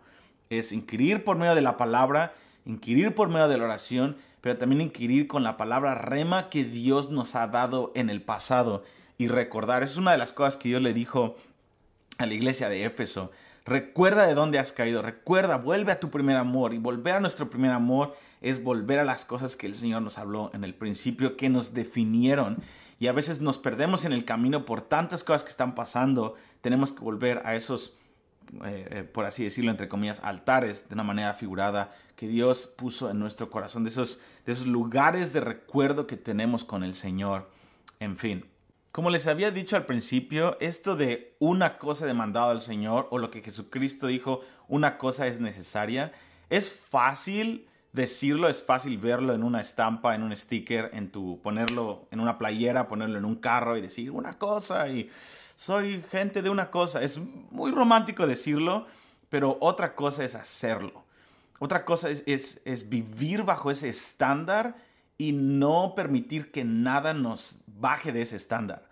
Es 0.50 0.72
inquirir 0.72 1.24
por 1.24 1.38
medio 1.38 1.56
de 1.56 1.62
la 1.62 1.78
palabra, 1.78 2.34
inquirir 2.66 3.16
por 3.16 3.30
medio 3.30 3.48
de 3.48 3.58
la 3.58 3.66
oración, 3.66 4.18
pero 4.42 4.58
también 4.58 4.82
inquirir 4.82 5.28
con 5.28 5.44
la 5.44 5.58
palabra 5.58 5.96
rema 5.96 6.50
que 6.50 6.64
Dios 6.64 7.10
nos 7.10 7.36
ha 7.36 7.48
dado 7.48 7.92
en 7.96 8.10
el 8.10 8.22
pasado 8.22 8.84
y 9.18 9.28
recordar. 9.28 9.84
Esa 9.84 9.94
es 9.94 9.98
una 9.98 10.12
de 10.12 10.18
las 10.18 10.34
cosas 10.34 10.58
que 10.58 10.70
Dios 10.70 10.82
le 10.82 10.94
dijo 10.94 11.36
a 12.18 12.26
la 12.26 12.34
iglesia 12.34 12.70
de 12.70 12.86
Éfeso. 12.86 13.32
Recuerda 13.66 14.28
de 14.28 14.34
dónde 14.34 14.60
has 14.60 14.74
caído, 14.74 15.02
recuerda, 15.02 15.56
vuelve 15.56 15.94
a 15.94 16.00
tu 16.00 16.10
primer 16.10 16.36
amor 16.36 16.74
y 16.74 16.80
volver 16.80 17.16
a 17.16 17.20
nuestro 17.22 17.50
primer 17.50 17.72
amor 17.72 18.14
es 18.42 18.62
volver 18.62 19.00
a 19.00 19.06
las 19.06 19.24
cosas 19.24 19.56
que 19.56 19.68
el 19.68 19.76
Señor 19.76 20.02
nos 20.02 20.18
habló 20.18 20.52
en 20.54 20.66
el 20.66 20.76
principio, 20.76 21.38
que 21.38 21.48
nos 21.48 21.74
definieron 21.74 22.58
y 23.00 23.08
a 23.08 23.14
veces 23.14 23.40
nos 23.40 23.58
perdemos 23.58 24.04
en 24.04 24.12
el 24.12 24.26
camino 24.26 24.66
por 24.66 24.82
tantas 24.82 25.24
cosas 25.24 25.44
que 25.44 25.50
están 25.50 25.76
pasando, 25.76 26.36
tenemos 26.60 26.92
que 26.92 27.04
volver 27.04 27.42
a 27.46 27.56
esos, 27.56 27.96
eh, 28.66 28.88
eh, 28.90 29.04
por 29.04 29.26
así 29.26 29.44
decirlo, 29.44 29.72
entre 29.72 29.88
comillas, 29.88 30.22
altares 30.24 30.88
de 30.90 30.96
una 30.96 31.04
manera 31.04 31.34
figurada 31.34 31.94
que 32.16 32.28
Dios 32.28 32.68
puso 32.68 33.10
en 33.10 33.20
nuestro 33.20 33.50
corazón, 33.50 33.84
de 33.84 33.90
esos, 33.90 34.20
de 34.46 34.54
esos 34.54 34.68
lugares 34.68 35.34
de 35.34 35.42
recuerdo 35.42 36.08
que 36.08 36.18
tenemos 36.18 36.64
con 36.64 36.84
el 36.84 36.96
Señor, 36.96 37.50
en 38.00 38.16
fin. 38.16 38.46
Como 38.92 39.10
les 39.10 39.26
había 39.28 39.50
dicho 39.50 39.76
al 39.76 39.86
principio, 39.86 40.56
esto 40.60 40.96
de 40.96 41.36
una 41.40 41.80
cosa 41.80 42.06
demandada 42.06 42.52
al 42.52 42.62
Señor 42.62 43.08
o 43.10 43.18
lo 43.18 43.32
que 43.32 43.42
Jesucristo 43.42 44.08
dijo, 44.08 44.42
una 44.68 44.98
cosa 44.98 45.26
es 45.26 45.40
necesaria, 45.40 46.12
es 46.50 46.72
fácil 46.72 47.68
decirlo, 47.94 48.50
es 48.50 48.64
fácil 48.64 48.98
verlo 48.98 49.34
en 49.34 49.44
una 49.44 49.62
estampa, 49.62 50.16
en 50.16 50.24
un 50.24 50.36
sticker, 50.36 50.90
en 50.94 51.12
tu 51.12 51.40
ponerlo 51.42 52.08
en 52.12 52.20
una 52.20 52.38
playera, 52.38 52.88
ponerlo 52.88 53.18
en 53.18 53.26
un 53.26 53.36
carro 53.36 53.78
y 53.78 53.82
decir 53.82 54.12
una 54.12 54.34
cosa 54.34 54.88
y 54.90 55.10
soy 55.56 56.02
gente 56.12 56.42
de 56.42 56.50
una 56.50 56.70
cosa. 56.70 57.02
Es 57.02 57.20
muy 57.52 57.72
romántico 57.72 58.28
decirlo, 58.28 58.88
pero 59.30 59.58
otra 59.62 59.96
cosa 59.96 60.24
es 60.24 60.36
hacerlo. 60.36 61.04
Otra 61.60 61.86
cosa 61.86 62.10
es, 62.10 62.24
es, 62.26 62.62
es 62.66 62.90
vivir 62.90 63.44
bajo 63.44 63.72
ese 63.72 63.90
estándar 63.90 64.76
y 65.18 65.32
no 65.32 65.94
permitir 65.96 66.52
que 66.52 66.64
nada 66.64 67.14
nos 67.14 67.58
baje 67.68 68.12
de 68.12 68.22
ese 68.22 68.36
estándar. 68.36 68.88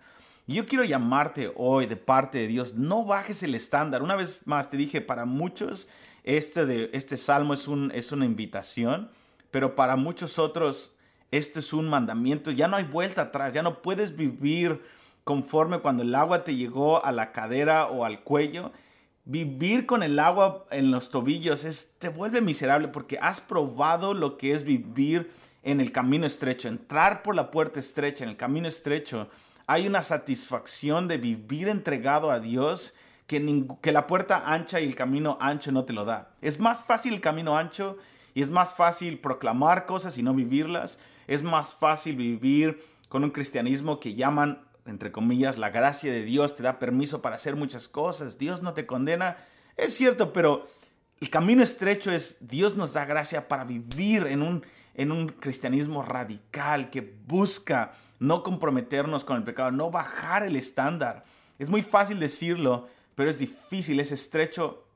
yo 0.46 0.66
quiero 0.66 0.84
llamarte 0.84 1.52
hoy 1.56 1.86
de 1.86 1.96
parte 1.96 2.38
de 2.38 2.46
Dios, 2.46 2.74
no 2.74 3.04
bajes 3.04 3.42
el 3.42 3.54
estándar. 3.54 4.02
Una 4.02 4.16
vez 4.16 4.42
más 4.44 4.68
te 4.68 4.76
dije, 4.76 5.00
para 5.00 5.24
muchos 5.24 5.88
este, 6.24 6.66
de, 6.66 6.90
este 6.92 7.16
salmo 7.16 7.54
es, 7.54 7.68
un, 7.68 7.90
es 7.94 8.12
una 8.12 8.24
invitación, 8.24 9.10
pero 9.50 9.74
para 9.74 9.96
muchos 9.96 10.38
otros 10.38 10.94
esto 11.30 11.60
es 11.60 11.72
un 11.72 11.88
mandamiento. 11.88 12.50
Ya 12.50 12.68
no 12.68 12.76
hay 12.76 12.84
vuelta 12.84 13.22
atrás, 13.22 13.52
ya 13.52 13.62
no 13.62 13.80
puedes 13.82 14.16
vivir 14.16 14.82
conforme 15.24 15.80
cuando 15.80 16.02
el 16.02 16.14
agua 16.14 16.44
te 16.44 16.56
llegó 16.56 17.04
a 17.04 17.12
la 17.12 17.32
cadera 17.32 17.86
o 17.86 18.04
al 18.04 18.22
cuello. 18.22 18.72
Vivir 19.24 19.86
con 19.86 20.02
el 20.02 20.18
agua 20.18 20.66
en 20.70 20.90
los 20.90 21.10
tobillos 21.10 21.64
es, 21.64 21.96
te 21.98 22.08
vuelve 22.08 22.40
miserable 22.40 22.88
porque 22.88 23.18
has 23.20 23.40
probado 23.40 24.14
lo 24.14 24.36
que 24.36 24.52
es 24.52 24.64
vivir 24.64 25.30
en 25.62 25.80
el 25.80 25.92
camino 25.92 26.26
estrecho, 26.26 26.68
entrar 26.68 27.22
por 27.22 27.36
la 27.36 27.50
puerta 27.50 27.78
estrecha, 27.78 28.24
en 28.24 28.30
el 28.30 28.36
camino 28.36 28.66
estrecho, 28.66 29.28
hay 29.66 29.86
una 29.86 30.02
satisfacción 30.02 31.08
de 31.08 31.18
vivir 31.18 31.68
entregado 31.68 32.30
a 32.30 32.40
Dios 32.40 32.94
que, 33.26 33.64
que 33.80 33.92
la 33.92 34.06
puerta 34.06 34.52
ancha 34.52 34.80
y 34.80 34.84
el 34.84 34.96
camino 34.96 35.38
ancho 35.40 35.70
no 35.70 35.84
te 35.84 35.92
lo 35.92 36.04
da. 36.04 36.34
Es 36.40 36.58
más 36.58 36.84
fácil 36.84 37.14
el 37.14 37.20
camino 37.20 37.56
ancho 37.56 37.96
y 38.34 38.42
es 38.42 38.50
más 38.50 38.74
fácil 38.74 39.20
proclamar 39.20 39.86
cosas 39.86 40.18
y 40.18 40.22
no 40.22 40.34
vivirlas. 40.34 40.98
Es 41.26 41.42
más 41.42 41.74
fácil 41.74 42.16
vivir 42.16 42.82
con 43.08 43.24
un 43.24 43.30
cristianismo 43.30 44.00
que 44.00 44.14
llaman, 44.14 44.62
entre 44.86 45.12
comillas, 45.12 45.58
la 45.58 45.70
gracia 45.70 46.12
de 46.12 46.24
Dios 46.24 46.54
te 46.54 46.62
da 46.62 46.78
permiso 46.78 47.22
para 47.22 47.36
hacer 47.36 47.56
muchas 47.56 47.88
cosas. 47.88 48.38
Dios 48.38 48.62
no 48.62 48.74
te 48.74 48.86
condena. 48.86 49.36
Es 49.76 49.94
cierto, 49.94 50.32
pero 50.32 50.64
el 51.20 51.30
camino 51.30 51.62
estrecho 51.62 52.10
es 52.10 52.38
Dios 52.40 52.76
nos 52.76 52.92
da 52.92 53.04
gracia 53.04 53.48
para 53.48 53.64
vivir 53.64 54.26
en 54.26 54.42
un 54.42 54.64
en 54.94 55.12
un 55.12 55.28
cristianismo 55.28 56.02
radical 56.02 56.90
que 56.90 57.00
busca 57.26 57.92
no 58.18 58.42
comprometernos 58.42 59.24
con 59.24 59.36
el 59.36 59.44
pecado, 59.44 59.70
no 59.70 59.90
bajar 59.90 60.42
el 60.44 60.56
estándar. 60.56 61.24
Es 61.58 61.70
muy 61.70 61.82
fácil 61.82 62.20
decirlo, 62.20 62.88
pero 63.14 63.30
es 63.30 63.38
difícil, 63.38 64.00
es 64.00 64.12
estrecho 64.12 64.86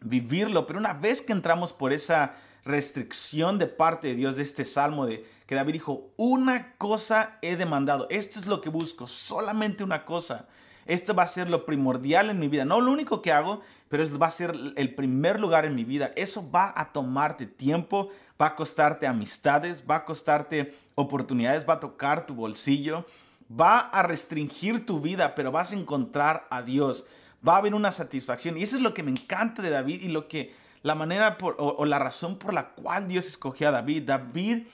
vivirlo. 0.00 0.66
Pero 0.66 0.78
una 0.78 0.92
vez 0.92 1.20
que 1.22 1.32
entramos 1.32 1.72
por 1.72 1.92
esa 1.92 2.34
restricción 2.68 3.58
de 3.58 3.66
parte 3.66 4.08
de 4.08 4.14
Dios 4.14 4.36
de 4.36 4.42
este 4.42 4.64
salmo 4.64 5.06
de 5.06 5.24
que 5.46 5.54
David 5.54 5.72
dijo, 5.72 6.12
una 6.16 6.74
cosa 6.76 7.38
he 7.42 7.56
demandado, 7.56 8.06
esto 8.10 8.38
es 8.38 8.46
lo 8.46 8.60
que 8.60 8.68
busco, 8.68 9.06
solamente 9.06 9.82
una 9.82 10.04
cosa. 10.04 10.46
Esto 10.84 11.14
va 11.14 11.24
a 11.24 11.26
ser 11.26 11.50
lo 11.50 11.66
primordial 11.66 12.30
en 12.30 12.38
mi 12.38 12.48
vida. 12.48 12.64
No 12.64 12.80
lo 12.80 12.90
único 12.90 13.20
que 13.20 13.30
hago, 13.30 13.60
pero 13.88 14.04
va 14.18 14.28
a 14.28 14.30
ser 14.30 14.54
el 14.76 14.94
primer 14.94 15.38
lugar 15.38 15.66
en 15.66 15.74
mi 15.74 15.84
vida. 15.84 16.12
Eso 16.16 16.50
va 16.50 16.72
a 16.74 16.92
tomarte 16.92 17.46
tiempo, 17.46 18.08
va 18.40 18.46
a 18.46 18.54
costarte 18.54 19.06
amistades, 19.06 19.84
va 19.88 19.96
a 19.96 20.04
costarte 20.06 20.74
oportunidades, 20.94 21.68
va 21.68 21.74
a 21.74 21.80
tocar 21.80 22.24
tu 22.24 22.34
bolsillo, 22.34 23.04
va 23.48 23.80
a 23.80 24.02
restringir 24.02 24.86
tu 24.86 24.98
vida, 24.98 25.34
pero 25.34 25.52
vas 25.52 25.72
a 25.72 25.76
encontrar 25.76 26.46
a 26.50 26.62
Dios. 26.62 27.04
Va 27.46 27.56
a 27.56 27.58
haber 27.58 27.74
una 27.74 27.92
satisfacción. 27.92 28.56
Y 28.56 28.62
eso 28.62 28.76
es 28.76 28.82
lo 28.82 28.94
que 28.94 29.02
me 29.02 29.10
encanta 29.10 29.60
de 29.60 29.68
David 29.68 30.00
y 30.00 30.08
lo 30.08 30.26
que 30.26 30.54
la 30.82 30.94
manera 30.94 31.36
o, 31.40 31.84
la 31.84 31.98
razón 31.98 32.38
por 32.38 32.54
la 32.54 32.70
cual 32.70 33.08
Dios 33.08 33.26
escogió 33.26 33.68
a 33.68 33.72
David. 33.72 34.04
David, 34.04 34.66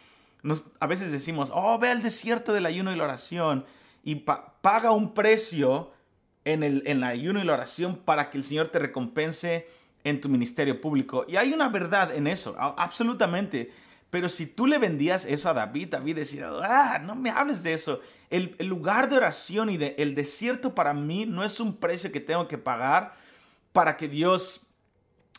nos, 0.43 0.67
a 0.81 0.87
veces 0.87 1.13
decimos, 1.13 1.51
oh, 1.55 1.79
ve 1.79 1.91
al 1.91 2.03
desierto 2.03 2.53
del 2.53 2.67
ayuno 2.67 2.93
y 2.93 2.97
la 2.97 3.05
oración 3.05 3.65
y 4.03 4.17
paga 4.17 4.91
un 4.91 5.15
precio 5.15 5.91
en 6.45 6.63
el, 6.63 6.83
en 6.87 7.03
ayuno 7.05 7.41
y 7.41 7.45
la 7.45 7.55
oración 7.55 7.97
para 7.97 8.31
que 8.31 8.37
el 8.37 8.45
Señor 8.45 8.69
te 8.69 8.79
recompense 8.79 9.67
en 10.05 10.21
tu 10.21 10.29
ministerio 10.29 10.81
público. 10.81 11.25
Y 11.27 11.37
hay 11.37 11.53
una 11.53 11.69
verdad 11.69 12.15
en 12.15 12.27
eso, 12.27 12.55
absolutamente. 12.59 13.73
Pero 14.11 14.29
si 14.29 14.47
tú 14.47 14.69
le 14.69 14.79
vendías 14.79 15.25
eso 15.25 15.49
a 15.49 15.55
David, 15.55 15.89
David 15.89 16.15
decía, 16.15 16.49
ah, 16.63 17.01
no 17.01 17.17
me 17.17 17.31
hables 17.31 17.65
de 17.65 17.73
eso. 17.73 18.01
El, 18.31 18.55
lugar 18.61 19.09
de 19.09 19.17
oración 19.17 19.71
y 19.71 19.77
de, 19.77 19.97
el 19.99 20.15
desierto 20.15 20.73
para 20.73 20.95
mí 20.95 21.27
no 21.27 21.43
es 21.43 21.59
un 21.59 21.75
precio 21.75 22.13
que 22.13 22.21
tengo 22.21 22.47
que 22.47 22.57
pagar 22.57 23.17
para 23.73 23.97
que 23.97 24.07
Dios, 24.07 24.61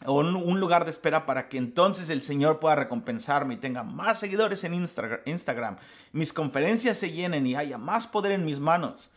o 0.04 0.20
un, 0.20 0.60
lugar 0.60 0.84
de 0.84 0.92
espera 0.92 1.26
para 1.26 1.48
que 1.48 1.58
entonces 1.58 2.10
el 2.10 2.22
Señor 2.22 2.60
pueda 2.60 2.76
recompensarme 2.76 3.54
y 3.54 3.58
tenga 3.58 3.84
más 3.84 4.20
seguidores 4.20 4.64
en 4.66 4.74
Instagram, 4.74 5.78
mis 6.12 6.34
conferencias 6.34 6.98
se 6.98 7.12
llenen 7.12 7.48
y 7.48 7.56
haya 7.56 7.78
más 7.78 8.06
poder 8.06 8.34
en 8.34 8.46
mis 8.46 8.60
manos. 8.60 9.12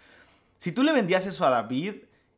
Si 0.59 0.71
tú 0.71 0.85
le 0.85 0.93
vendías 0.93 1.27
eso 1.27 1.45
a 1.45 1.51
David 1.51 1.95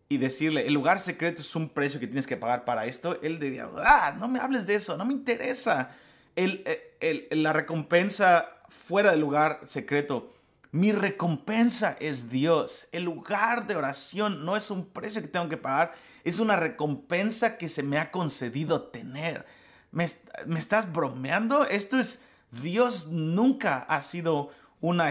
y 0.09 0.17
decirle, 0.17 0.67
el 0.67 0.75
lugar 0.75 0.99
secreto 0.99 1.43
es 1.43 1.55
un 1.55 1.69
precio 1.69 2.01
que 2.01 2.07
tienes 2.07 2.27
que 2.27 2.37
pagar 2.37 2.65
para 2.65 2.87
esto, 2.87 3.19
él 3.23 3.39
diría, 3.39 3.69
ah, 3.77 4.15
no 4.19 4.27
me 4.27 4.41
hables 4.41 4.67
de 4.67 4.75
eso, 4.75 4.97
no 4.97 5.05
me 5.05 5.13
interesa. 5.13 5.91
la 6.35 7.53
recompensa 7.53 8.49
fuera 8.69 9.11
del 9.11 9.21
lugar 9.21 9.61
secreto. 9.67 10.33
Mi 10.73 10.93
recompensa 10.93 11.97
es 11.99 12.31
Dios. 12.31 12.87
El 12.93 13.05
lugar 13.05 13.67
de 13.67 13.75
oración 13.75 14.45
no 14.45 14.57
es 14.57 14.71
un 14.71 14.87
precio 14.87 15.21
que 15.21 15.29
tengo 15.29 15.49
que 15.49 15.57
pagar, 15.57 15.93
es 16.23 16.39
una 16.39 16.57
recompensa 16.57 17.57
que 17.59 17.69
se 17.69 17.83
me 17.83 17.99
ha 17.99 18.13
concedido 18.13 18.83
tener. 18.83 19.47
¿Me, 19.91 20.05
estás 20.05 20.93
bromeando? 20.93 21.65
Esto 21.65 21.99
es, 21.99 22.23
Dios 22.53 23.09
nunca 23.09 23.79
ha 23.79 24.01
sido 24.03 24.51
un, 24.81 25.03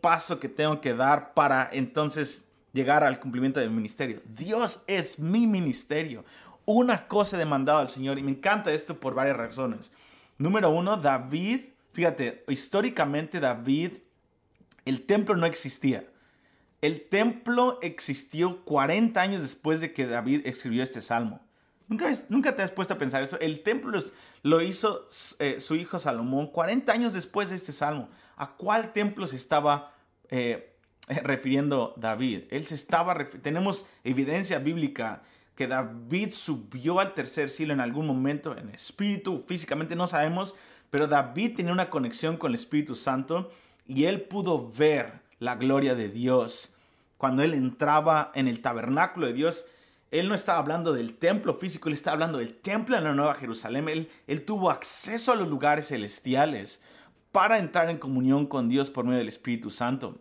paso 0.00 0.38
que 0.38 0.48
tengo 0.48 0.80
que 0.80 0.94
dar 0.94 1.34
para 1.34 1.68
entonces 1.72 2.46
llegar 2.72 3.02
al 3.02 3.18
cumplimiento 3.18 3.58
del 3.58 3.70
ministerio. 3.70 4.22
Dios 4.26 4.82
es 4.86 5.18
mi 5.18 5.48
ministerio. 5.48 6.24
Una 6.64 7.08
cosa 7.08 7.36
he 7.36 7.38
demandado 7.40 7.80
al 7.80 7.88
Señor 7.88 8.18
y 8.18 8.22
me 8.22 8.32
encanta 8.32 8.72
esto 8.72 9.00
por 9.00 9.14
varias 9.14 9.36
razones. 9.36 9.92
Número 10.38 10.70
uno, 10.70 10.96
David, 10.96 11.60
fíjate, 11.92 12.44
históricamente 12.48 13.40
David, 13.40 13.94
el 14.86 15.04
templo 15.04 15.36
no 15.36 15.44
existía. 15.44 16.04
El 16.80 17.02
templo 17.08 17.78
existió 17.82 18.64
40 18.64 19.20
años 19.20 19.42
después 19.42 19.80
de 19.80 19.92
que 19.92 20.06
David 20.06 20.42
escribió 20.46 20.82
este 20.82 21.00
salmo. 21.00 21.40
¿Nunca, 22.28 22.56
te 22.56 22.62
has 22.62 22.72
puesto 22.72 22.94
a 22.94 22.98
pensar 22.98 23.22
eso? 23.22 23.38
El 23.38 23.62
templo 23.62 23.98
lo 24.42 24.60
hizo 24.60 25.06
eh, 25.38 25.60
su 25.60 25.76
hijo 25.76 25.98
Salomón 25.98 26.48
40 26.48 26.92
años 26.92 27.12
después 27.12 27.50
de 27.50 27.56
este 27.56 27.72
salmo. 27.72 28.08
¿A 28.36 28.56
cuál 28.56 28.92
templo 28.92 29.26
se 29.26 29.36
estaba 29.36 29.94
eh, 30.30 30.76
refiriendo 31.22 31.94
David? 31.96 32.44
Él 32.50 32.64
se 32.64 32.74
estaba 32.74 33.16
tenemos 33.42 33.86
evidencia 34.02 34.58
bíblica 34.58 35.22
que 35.54 35.66
David 35.68 36.32
subió 36.32 37.00
al 37.00 37.14
tercer 37.14 37.50
cielo 37.50 37.72
en 37.72 37.80
algún 37.80 38.06
momento 38.06 38.56
en 38.56 38.68
espíritu, 38.70 39.42
físicamente 39.46 39.96
no 39.96 40.06
sabemos, 40.06 40.54
pero 40.90 41.06
David 41.06 41.56
tenía 41.56 41.72
una 41.72 41.88
conexión 41.88 42.36
con 42.36 42.50
el 42.50 42.56
Espíritu 42.56 42.94
Santo 42.94 43.50
y 43.86 44.04
él 44.04 44.22
pudo 44.22 44.70
ver 44.70 45.20
la 45.38 45.56
gloria 45.56 45.94
de 45.94 46.08
Dios. 46.08 46.74
Cuando 47.18 47.42
él 47.42 47.54
entraba 47.54 48.32
en 48.34 48.48
el 48.48 48.60
tabernáculo 48.60 49.26
de 49.26 49.32
Dios, 49.32 49.66
él 50.10 50.28
no 50.28 50.34
estaba 50.34 50.58
hablando 50.58 50.92
del 50.92 51.14
templo 51.14 51.54
físico, 51.54 51.88
él 51.88 51.94
estaba 51.94 52.14
hablando 52.14 52.38
del 52.38 52.54
templo 52.54 52.96
en 52.96 53.04
la 53.04 53.14
Nueva 53.14 53.34
Jerusalén. 53.34 53.88
Él, 53.88 54.10
él 54.26 54.44
tuvo 54.44 54.70
acceso 54.70 55.32
a 55.32 55.36
los 55.36 55.48
lugares 55.48 55.88
celestiales 55.88 56.80
para 57.32 57.58
entrar 57.58 57.90
en 57.90 57.98
comunión 57.98 58.46
con 58.46 58.68
Dios 58.68 58.90
por 58.90 59.04
medio 59.04 59.18
del 59.18 59.28
Espíritu 59.28 59.70
Santo. 59.70 60.18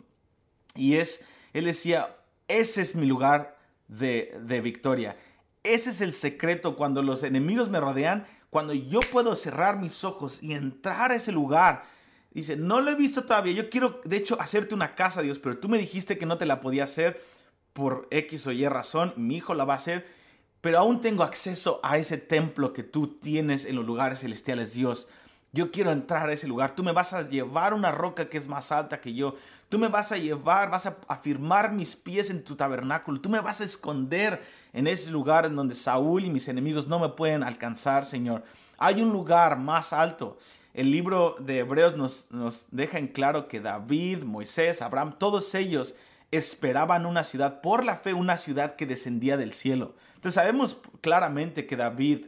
Y 0.75 0.95
es, 0.95 1.23
él 1.53 1.65
decía, 1.65 2.15
ese 2.47 2.81
es 2.81 2.95
mi 2.95 3.05
lugar 3.05 3.57
de, 3.87 4.37
de 4.41 4.61
victoria. 4.61 5.15
Ese 5.63 5.91
es 5.91 6.01
el 6.01 6.13
secreto 6.13 6.75
cuando 6.75 7.01
los 7.01 7.23
enemigos 7.23 7.69
me 7.69 7.79
rodean, 7.79 8.25
cuando 8.49 8.73
yo 8.73 8.99
puedo 9.11 9.35
cerrar 9.35 9.79
mis 9.79 10.03
ojos 10.03 10.41
y 10.43 10.53
entrar 10.53 11.11
a 11.11 11.15
ese 11.15 11.31
lugar. 11.31 11.83
Dice, 12.35 12.57
no 12.57 12.81
lo 12.81 12.91
he 12.91 12.95
visto 12.95 13.23
todavía. 13.23 13.53
Yo 13.53 13.69
quiero, 13.69 14.01
de 14.03 14.17
hecho, 14.17 14.39
hacerte 14.41 14.75
una 14.75 14.93
casa, 14.93 15.21
Dios, 15.21 15.39
pero 15.39 15.57
tú 15.57 15.69
me 15.69 15.77
dijiste 15.77 16.17
que 16.17 16.25
no 16.25 16.37
te 16.37 16.45
la 16.45 16.59
podía 16.59 16.83
hacer 16.83 17.17
por 17.71 18.09
X 18.11 18.45
o 18.47 18.51
Y 18.51 18.67
razón. 18.67 19.13
Mi 19.15 19.37
hijo 19.37 19.53
la 19.53 19.63
va 19.63 19.75
a 19.75 19.77
hacer, 19.77 20.05
pero 20.59 20.79
aún 20.79 20.99
tengo 20.99 21.23
acceso 21.23 21.79
a 21.81 21.97
ese 21.97 22.17
templo 22.17 22.73
que 22.73 22.83
tú 22.83 23.07
tienes 23.07 23.63
en 23.63 23.77
los 23.77 23.85
lugares 23.85 24.19
celestiales, 24.19 24.73
Dios. 24.73 25.07
Yo 25.53 25.71
quiero 25.71 25.93
entrar 25.93 26.29
a 26.29 26.33
ese 26.33 26.49
lugar. 26.49 26.75
Tú 26.75 26.83
me 26.83 26.91
vas 26.91 27.13
a 27.13 27.21
llevar 27.21 27.73
una 27.73 27.93
roca 27.93 28.27
que 28.27 28.37
es 28.37 28.49
más 28.49 28.73
alta 28.73 28.99
que 28.99 29.13
yo. 29.13 29.35
Tú 29.69 29.79
me 29.79 29.87
vas 29.87 30.11
a 30.11 30.17
llevar, 30.17 30.69
vas 30.69 30.87
a 30.87 30.97
afirmar 31.07 31.71
mis 31.71 31.95
pies 31.95 32.29
en 32.29 32.43
tu 32.43 32.57
tabernáculo. 32.57 33.21
Tú 33.21 33.29
me 33.29 33.39
vas 33.39 33.61
a 33.61 33.63
esconder 33.63 34.43
en 34.73 34.87
ese 34.87 35.09
lugar 35.09 35.45
en 35.45 35.55
donde 35.55 35.73
Saúl 35.73 36.25
y 36.25 36.29
mis 36.29 36.49
enemigos 36.49 36.85
no 36.85 36.99
me 36.99 37.07
pueden 37.07 37.43
alcanzar, 37.43 38.03
Señor. 38.03 38.43
Hay 38.77 39.01
un 39.01 39.13
lugar 39.13 39.57
más 39.57 39.93
alto. 39.93 40.37
El 40.75 40.91
libro 40.91 41.37
de 41.39 41.59
Hebreos 41.59 41.95
nos, 41.95 42.29
nos 42.31 42.65
deja 42.69 42.99
en 42.99 43.07
claro 43.07 43.47
que 43.47 43.61
David, 43.61 44.23
Moisés, 44.23 44.81
Abraham, 44.81 45.15
todos 45.17 45.55
ellos 45.55 45.95
esperaban 46.31 47.05
una 47.05 47.23
ciudad, 47.23 47.61
por 47.61 47.85
la 47.85 47.95
fe, 47.95 48.13
una 48.13 48.35
ciudad 48.35 48.75
que 48.75 48.85
descendía 48.85 49.37
del 49.37 49.53
cielo. 49.53 49.95
Entonces 50.15 50.33
sabemos 50.33 50.81
claramente 50.99 51.65
que 51.65 51.77
David 51.77 52.25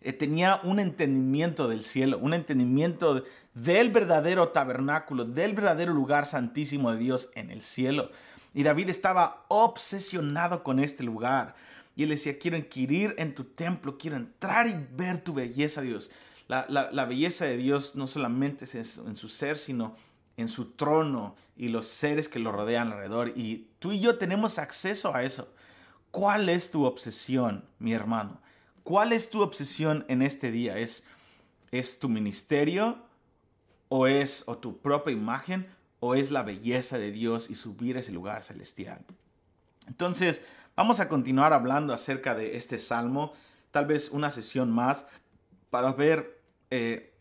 eh, 0.00 0.14
tenía 0.14 0.62
un 0.64 0.78
entendimiento 0.78 1.68
del 1.68 1.84
cielo, 1.84 2.16
un 2.16 2.32
entendimiento 2.32 3.22
del 3.52 3.90
verdadero 3.90 4.48
tabernáculo, 4.48 5.26
del 5.26 5.52
verdadero 5.52 5.92
lugar 5.92 6.24
santísimo 6.24 6.90
de 6.90 6.98
Dios 6.98 7.28
en 7.34 7.50
el 7.50 7.60
cielo. 7.60 8.10
Y 8.54 8.62
David 8.62 8.88
estaba 8.88 9.44
obsesionado 9.48 10.62
con 10.62 10.80
este 10.80 11.02
lugar. 11.02 11.54
Y 11.96 12.04
él 12.04 12.08
decía, 12.08 12.38
quiero 12.38 12.56
inquirir 12.56 13.14
en 13.18 13.34
tu 13.34 13.44
templo, 13.44 13.98
quiero 13.98 14.16
entrar 14.16 14.66
y 14.66 14.74
ver 14.92 15.22
tu 15.22 15.34
belleza, 15.34 15.82
Dios. 15.82 16.10
La, 16.48 17.04
belleza 17.06 17.44
de 17.44 17.56
Dios 17.56 17.96
no 17.96 18.06
solamente 18.06 18.64
es 18.64 18.98
en 18.98 19.16
su 19.16 19.28
ser, 19.28 19.58
sino 19.58 19.96
en 20.36 20.48
su 20.48 20.72
trono 20.72 21.34
y 21.56 21.68
los 21.68 21.86
seres 21.86 22.28
que 22.28 22.38
lo 22.38 22.52
rodean 22.52 22.92
alrededor. 22.92 23.32
Y 23.34 23.68
tú 23.78 23.92
y 23.92 24.00
yo 24.00 24.18
tenemos 24.18 24.58
acceso 24.58 25.14
a 25.14 25.22
eso. 25.24 25.52
¿Cuál 26.10 26.48
es 26.48 26.70
tu 26.70 26.84
obsesión, 26.84 27.64
mi 27.78 27.92
hermano? 27.92 28.40
¿Cuál 28.84 29.12
es 29.12 29.30
tu 29.30 29.42
obsesión 29.42 30.04
en 30.08 30.22
este 30.22 30.50
día? 30.50 30.78
¿Es, 30.78 31.04
es 31.72 31.98
tu 31.98 32.08
ministerio 32.08 32.98
o 33.88 34.06
es 34.06 34.44
o 34.46 34.58
tu 34.58 34.78
propia 34.78 35.12
imagen 35.12 35.66
o 36.00 36.14
es 36.14 36.30
la 36.30 36.42
belleza 36.42 36.98
de 36.98 37.10
Dios 37.10 37.50
y 37.50 37.54
subir 37.54 37.96
a 37.96 38.00
ese 38.00 38.12
lugar 38.12 38.42
celestial? 38.44 39.04
Entonces, 39.88 40.42
vamos 40.76 41.00
a 41.00 41.08
continuar 41.08 41.52
hablando 41.52 41.92
acerca 41.92 42.34
de 42.34 42.56
este 42.56 42.78
salmo, 42.78 43.32
tal 43.70 43.86
vez 43.86 44.10
una 44.10 44.30
sesión 44.30 44.70
más, 44.70 45.06
para 45.70 45.92
ver 45.92 46.35
eh, 46.70 47.14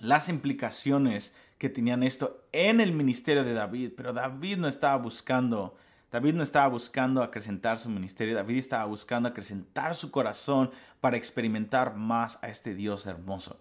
las 0.00 0.28
implicaciones 0.28 1.34
que 1.58 1.68
tenían 1.68 2.02
esto 2.02 2.44
en 2.52 2.80
el 2.80 2.92
ministerio 2.92 3.44
de 3.44 3.54
David. 3.54 3.92
Pero 3.96 4.12
David 4.12 4.58
no 4.58 4.68
estaba 4.68 4.96
buscando 4.96 5.76
David 6.12 6.34
no 6.34 6.42
estaba 6.42 6.68
buscando 6.68 7.22
acrecentar 7.22 7.78
su 7.78 7.88
ministerio, 7.88 8.36
David 8.36 8.58
estaba 8.58 8.84
buscando 8.84 9.30
acrecentar 9.30 9.94
su 9.94 10.10
corazón 10.10 10.70
para 11.00 11.16
experimentar 11.16 11.96
más 11.96 12.38
a 12.42 12.50
este 12.50 12.74
Dios 12.74 13.06
hermoso. 13.06 13.58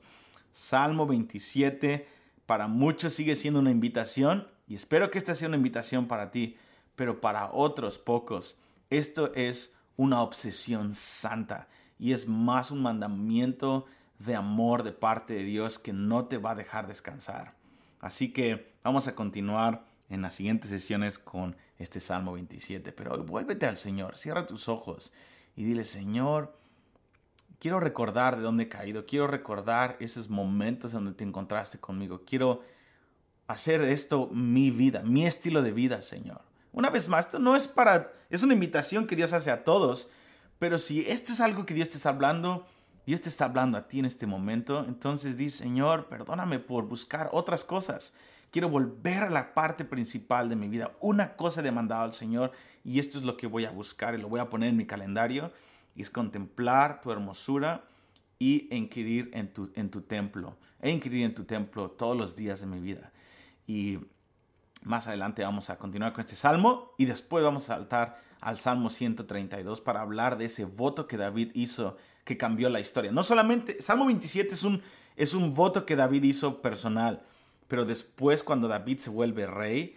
Salmo 0.51 1.07
27 1.07 2.05
para 2.45 2.67
muchos 2.67 3.13
sigue 3.13 3.37
siendo 3.37 3.61
una 3.61 3.71
invitación 3.71 4.49
y 4.67 4.75
espero 4.75 5.09
que 5.09 5.17
esta 5.17 5.33
sea 5.33 5.47
una 5.47 5.55
invitación 5.55 6.09
para 6.09 6.29
ti, 6.29 6.57
pero 6.97 7.21
para 7.21 7.49
otros 7.53 7.97
pocos 7.97 8.57
esto 8.89 9.33
es 9.33 9.73
una 9.95 10.21
obsesión 10.21 10.93
santa 10.93 11.69
y 11.97 12.11
es 12.11 12.27
más 12.27 12.69
un 12.69 12.81
mandamiento 12.81 13.85
de 14.25 14.35
amor 14.35 14.83
de 14.83 14.91
parte 14.91 15.33
de 15.33 15.43
Dios 15.43 15.79
que 15.79 15.93
no 15.93 16.25
te 16.25 16.37
va 16.37 16.51
a 16.51 16.55
dejar 16.55 16.87
descansar. 16.87 17.55
Así 17.99 18.31
que 18.31 18.73
vamos 18.83 19.07
a 19.07 19.15
continuar 19.15 19.85
en 20.09 20.21
las 20.21 20.35
siguientes 20.35 20.69
sesiones 20.69 21.17
con 21.17 21.55
este 21.77 21.99
Salmo 21.99 22.33
27. 22.33 22.91
Pero 22.91 23.23
vuélvete 23.23 23.65
al 23.65 23.77
Señor, 23.77 24.17
cierra 24.17 24.45
tus 24.45 24.69
ojos 24.69 25.13
y 25.55 25.63
dile, 25.63 25.83
Señor, 25.83 26.55
quiero 27.59 27.79
recordar 27.79 28.37
de 28.37 28.43
dónde 28.43 28.63
he 28.63 28.69
caído, 28.69 29.05
quiero 29.05 29.27
recordar 29.27 29.97
esos 29.99 30.29
momentos 30.29 30.91
donde 30.91 31.13
te 31.13 31.23
encontraste 31.23 31.79
conmigo, 31.79 32.23
quiero 32.25 32.61
hacer 33.47 33.81
esto 33.81 34.29
mi 34.31 34.71
vida, 34.71 35.01
mi 35.03 35.25
estilo 35.25 35.61
de 35.61 35.71
vida, 35.71 36.01
Señor. 36.01 36.41
Una 36.73 36.89
vez 36.89 37.09
más, 37.09 37.25
esto 37.25 37.39
no 37.39 37.55
es 37.55 37.67
para, 37.67 38.11
es 38.29 38.43
una 38.43 38.53
invitación 38.53 39.07
que 39.07 39.15
Dios 39.15 39.33
hace 39.33 39.51
a 39.51 39.63
todos, 39.63 40.09
pero 40.59 40.77
si 40.77 41.01
esto 41.01 41.33
es 41.33 41.41
algo 41.41 41.65
que 41.65 41.73
Dios 41.73 41.89
te 41.89 41.97
está 41.97 42.09
hablando, 42.09 42.65
Dios 43.05 43.21
te 43.21 43.29
está 43.29 43.45
hablando 43.45 43.77
a 43.77 43.87
ti 43.87 43.99
en 43.99 44.05
este 44.05 44.27
momento, 44.27 44.85
entonces 44.87 45.37
di, 45.37 45.49
Señor, 45.49 46.07
perdóname 46.07 46.59
por 46.59 46.87
buscar 46.87 47.29
otras 47.33 47.65
cosas. 47.65 48.13
Quiero 48.51 48.69
volver 48.69 49.23
a 49.23 49.29
la 49.29 49.53
parte 49.53 49.85
principal 49.85 50.49
de 50.49 50.55
mi 50.55 50.67
vida. 50.67 50.91
Una 50.99 51.35
cosa 51.35 51.61
he 51.61 51.63
demandado 51.63 52.03
al 52.03 52.13
Señor 52.13 52.51
y 52.83 52.99
esto 52.99 53.17
es 53.17 53.23
lo 53.23 53.37
que 53.37 53.47
voy 53.47 53.65
a 53.65 53.71
buscar 53.71 54.13
y 54.13 54.21
lo 54.21 54.27
voy 54.27 54.39
a 54.39 54.49
poner 54.49 54.69
en 54.69 54.77
mi 54.77 54.85
calendario. 54.85 55.51
Es 55.95 56.09
contemplar 56.09 57.01
tu 57.01 57.11
hermosura 57.11 57.85
y 58.39 58.67
inquirir 58.75 59.29
en 59.33 59.53
tu, 59.53 59.71
en 59.75 59.89
tu 59.89 60.01
templo. 60.01 60.57
E 60.81 60.89
inquirir 60.89 61.25
en 61.25 61.33
tu 61.33 61.45
templo 61.45 61.91
todos 61.91 62.17
los 62.17 62.35
días 62.35 62.59
de 62.59 62.67
mi 62.67 62.79
vida. 62.79 63.11
Y 63.67 63.99
más 64.83 65.07
adelante 65.07 65.43
vamos 65.43 65.69
a 65.69 65.77
continuar 65.77 66.13
con 66.13 66.21
este 66.21 66.35
salmo 66.35 66.93
y 66.97 67.05
después 67.05 67.43
vamos 67.43 67.63
a 67.69 67.75
saltar 67.75 68.17
al 68.39 68.57
Salmo 68.57 68.89
132 68.89 69.81
para 69.81 70.01
hablar 70.01 70.37
de 70.37 70.45
ese 70.45 70.65
voto 70.65 71.07
que 71.07 71.17
David 71.17 71.51
hizo 71.53 71.95
que 72.23 72.37
cambió 72.37 72.69
la 72.69 72.79
historia. 72.79 73.11
No 73.11 73.23
solamente, 73.23 73.81
Salmo 73.81 74.05
27 74.07 74.53
es 74.53 74.63
un, 74.63 74.81
es 75.15 75.33
un 75.33 75.51
voto 75.51 75.85
que 75.85 75.95
David 75.95 76.23
hizo 76.23 76.61
personal, 76.61 77.21
pero 77.67 77.85
después 77.85 78.43
cuando 78.43 78.67
David 78.67 78.97
se 78.97 79.09
vuelve 79.11 79.45
rey, 79.45 79.95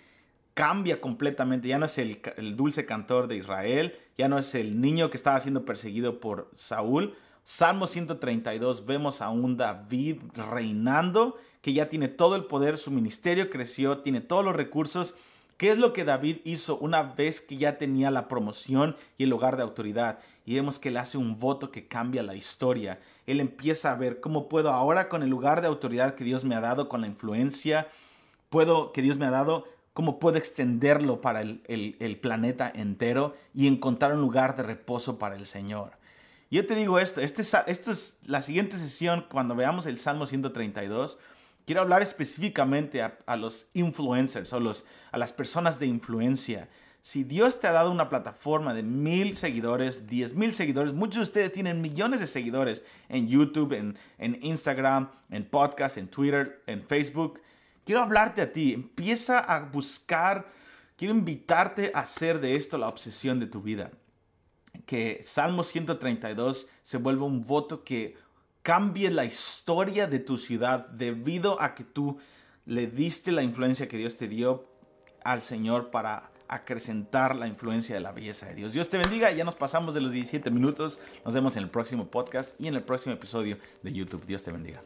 cambia 0.54 1.00
completamente. 1.00 1.68
Ya 1.68 1.78
no 1.78 1.86
es 1.86 1.98
el, 1.98 2.20
dulce 2.56 2.86
cantor 2.86 3.28
de 3.28 3.36
Israel, 3.36 3.94
ya 4.16 4.28
no 4.28 4.38
es 4.38 4.54
el 4.54 4.80
niño 4.80 5.10
que 5.10 5.16
estaba 5.16 5.38
siendo 5.40 5.64
perseguido 5.64 6.20
por 6.20 6.50
Saúl. 6.54 7.16
Salmo 7.44 7.86
132 7.86 8.86
vemos 8.86 9.22
a 9.22 9.30
un 9.30 9.56
David 9.56 10.22
reinando, 10.50 11.36
que 11.60 11.72
ya 11.72 11.88
tiene 11.88 12.08
todo 12.08 12.36
el 12.36 12.44
poder, 12.46 12.78
su 12.78 12.90
ministerio 12.90 13.50
creció, 13.50 13.98
tiene 13.98 14.20
todos 14.20 14.44
los 14.44 14.56
recursos 14.56 15.14
¿Qué 15.56 15.70
es 15.70 15.78
lo 15.78 15.92
que 15.92 16.04
David 16.04 16.38
hizo 16.44 16.76
una 16.78 17.02
vez 17.02 17.40
que 17.40 17.56
ya 17.56 17.78
tenía 17.78 18.10
la 18.10 18.26
promoción 18.26 18.96
y 19.16 19.24
el 19.24 19.30
lugar 19.30 19.56
de 19.56 19.62
autoridad? 19.62 20.18
Y 20.44 20.56
vemos 20.56 20.80
que 20.80 20.88
él 20.88 20.96
hace 20.96 21.16
un 21.16 21.38
voto 21.38 21.70
que 21.70 21.86
cambia 21.86 22.24
la 22.24 22.34
historia. 22.34 22.98
Él 23.26 23.38
empieza 23.38 23.92
a 23.92 23.94
ver 23.94 24.20
cómo 24.20 24.48
puedo 24.48 24.72
ahora 24.72 25.08
con 25.08 25.22
el 25.22 25.30
lugar 25.30 25.60
de 25.60 25.68
autoridad 25.68 26.16
que 26.16 26.24
Dios 26.24 26.44
me 26.44 26.56
ha 26.56 26.60
dado, 26.60 26.88
con 26.88 27.02
la 27.02 27.06
influencia, 27.06 27.86
puedo 28.48 28.90
que 28.90 29.00
Dios 29.00 29.16
me 29.16 29.26
ha 29.26 29.30
dado, 29.30 29.64
cómo 29.92 30.18
puedo 30.18 30.38
extenderlo 30.38 31.20
para 31.20 31.42
el, 31.42 32.18
planeta 32.20 32.72
entero 32.74 33.34
y 33.54 33.68
encontrar 33.68 34.12
un 34.12 34.22
lugar 34.22 34.56
de 34.56 34.64
reposo 34.64 35.20
para 35.20 35.36
el 35.36 35.46
Señor. 35.46 35.92
Yo 36.54 36.64
te 36.64 36.76
digo 36.76 37.00
esto, 37.00 37.20
este, 37.20 37.42
esta 37.42 37.90
es 37.90 38.18
la 38.26 38.40
siguiente 38.40 38.76
sesión 38.76 39.26
cuando 39.28 39.56
veamos 39.56 39.86
el 39.86 39.98
Salmo 39.98 40.24
132 40.24 41.18
Quiero 41.66 41.80
hablar 41.80 42.00
específicamente 42.00 43.02
a, 43.02 43.36
los 43.36 43.66
influencers 43.72 44.52
o 44.52 44.60
los, 44.60 44.86
a 45.10 45.18
las 45.18 45.32
personas 45.32 45.80
de 45.80 45.86
influencia. 45.86 46.68
Si 47.00 47.24
Dios 47.24 47.58
te 47.58 47.66
ha 47.66 47.72
dado 47.72 47.90
una 47.90 48.08
plataforma 48.08 48.72
de 48.72 48.84
mil 48.84 49.34
seguidores, 49.34 50.06
diez 50.06 50.34
mil 50.34 50.52
seguidores, 50.52 50.92
muchos 50.92 51.16
de 51.16 51.22
ustedes 51.22 51.50
tienen 51.50 51.80
millones 51.80 52.20
de 52.20 52.28
seguidores 52.28 52.84
en 53.08 53.26
YouTube, 53.26 53.72
en, 53.72 53.98
en 54.18 54.38
Instagram, 54.40 55.10
en 55.30 55.46
podcast, 55.46 55.96
en 55.98 56.06
Twitter, 56.06 56.62
en 56.68 56.84
Facebook. 56.84 57.40
Quiero 57.84 58.00
hablarte 58.00 58.42
a 58.42 58.52
ti. 58.52 58.74
Empieza 58.74 59.40
a 59.40 59.58
buscar, 59.60 60.46
quiero 60.96 61.14
invitarte 61.14 61.90
a 61.94 62.00
hacer 62.00 62.40
de 62.40 62.54
esto 62.54 62.78
la 62.78 62.86
obsesión 62.86 63.40
de 63.40 63.46
tu 63.46 63.60
vida. 63.60 63.90
Que 64.86 65.20
Salmo 65.22 65.62
132 65.62 66.68
se 66.82 66.98
vuelva 66.98 67.26
un 67.26 67.40
voto 67.40 67.84
que 67.84 68.16
cambie 68.62 69.10
la 69.10 69.24
historia 69.24 70.06
de 70.06 70.18
tu 70.18 70.38
ciudad 70.38 70.88
debido 70.88 71.60
a 71.60 71.74
que 71.74 71.84
tú 71.84 72.18
le 72.66 72.86
diste 72.86 73.30
la 73.30 73.42
influencia 73.42 73.88
que 73.88 73.98
Dios 73.98 74.16
te 74.16 74.28
dio 74.28 74.66
al 75.22 75.42
Señor 75.42 75.90
para 75.90 76.30
acrecentar 76.48 77.36
la 77.36 77.46
influencia 77.46 77.94
de 77.94 78.00
la 78.00 78.12
belleza 78.12 78.46
de 78.46 78.54
Dios. 78.54 78.72
Dios 78.72 78.88
te 78.88 78.98
bendiga, 78.98 79.30
ya 79.32 79.44
nos 79.44 79.54
pasamos 79.54 79.94
de 79.94 80.00
los 80.00 80.12
17 80.12 80.50
minutos, 80.50 81.00
nos 81.24 81.34
vemos 81.34 81.56
en 81.56 81.64
el 81.64 81.70
próximo 81.70 82.06
podcast 82.06 82.58
y 82.58 82.68
en 82.68 82.74
el 82.74 82.82
próximo 82.82 83.14
episodio 83.14 83.58
de 83.82 83.92
YouTube. 83.92 84.24
Dios 84.26 84.42
te 84.42 84.52
bendiga. 84.52 84.82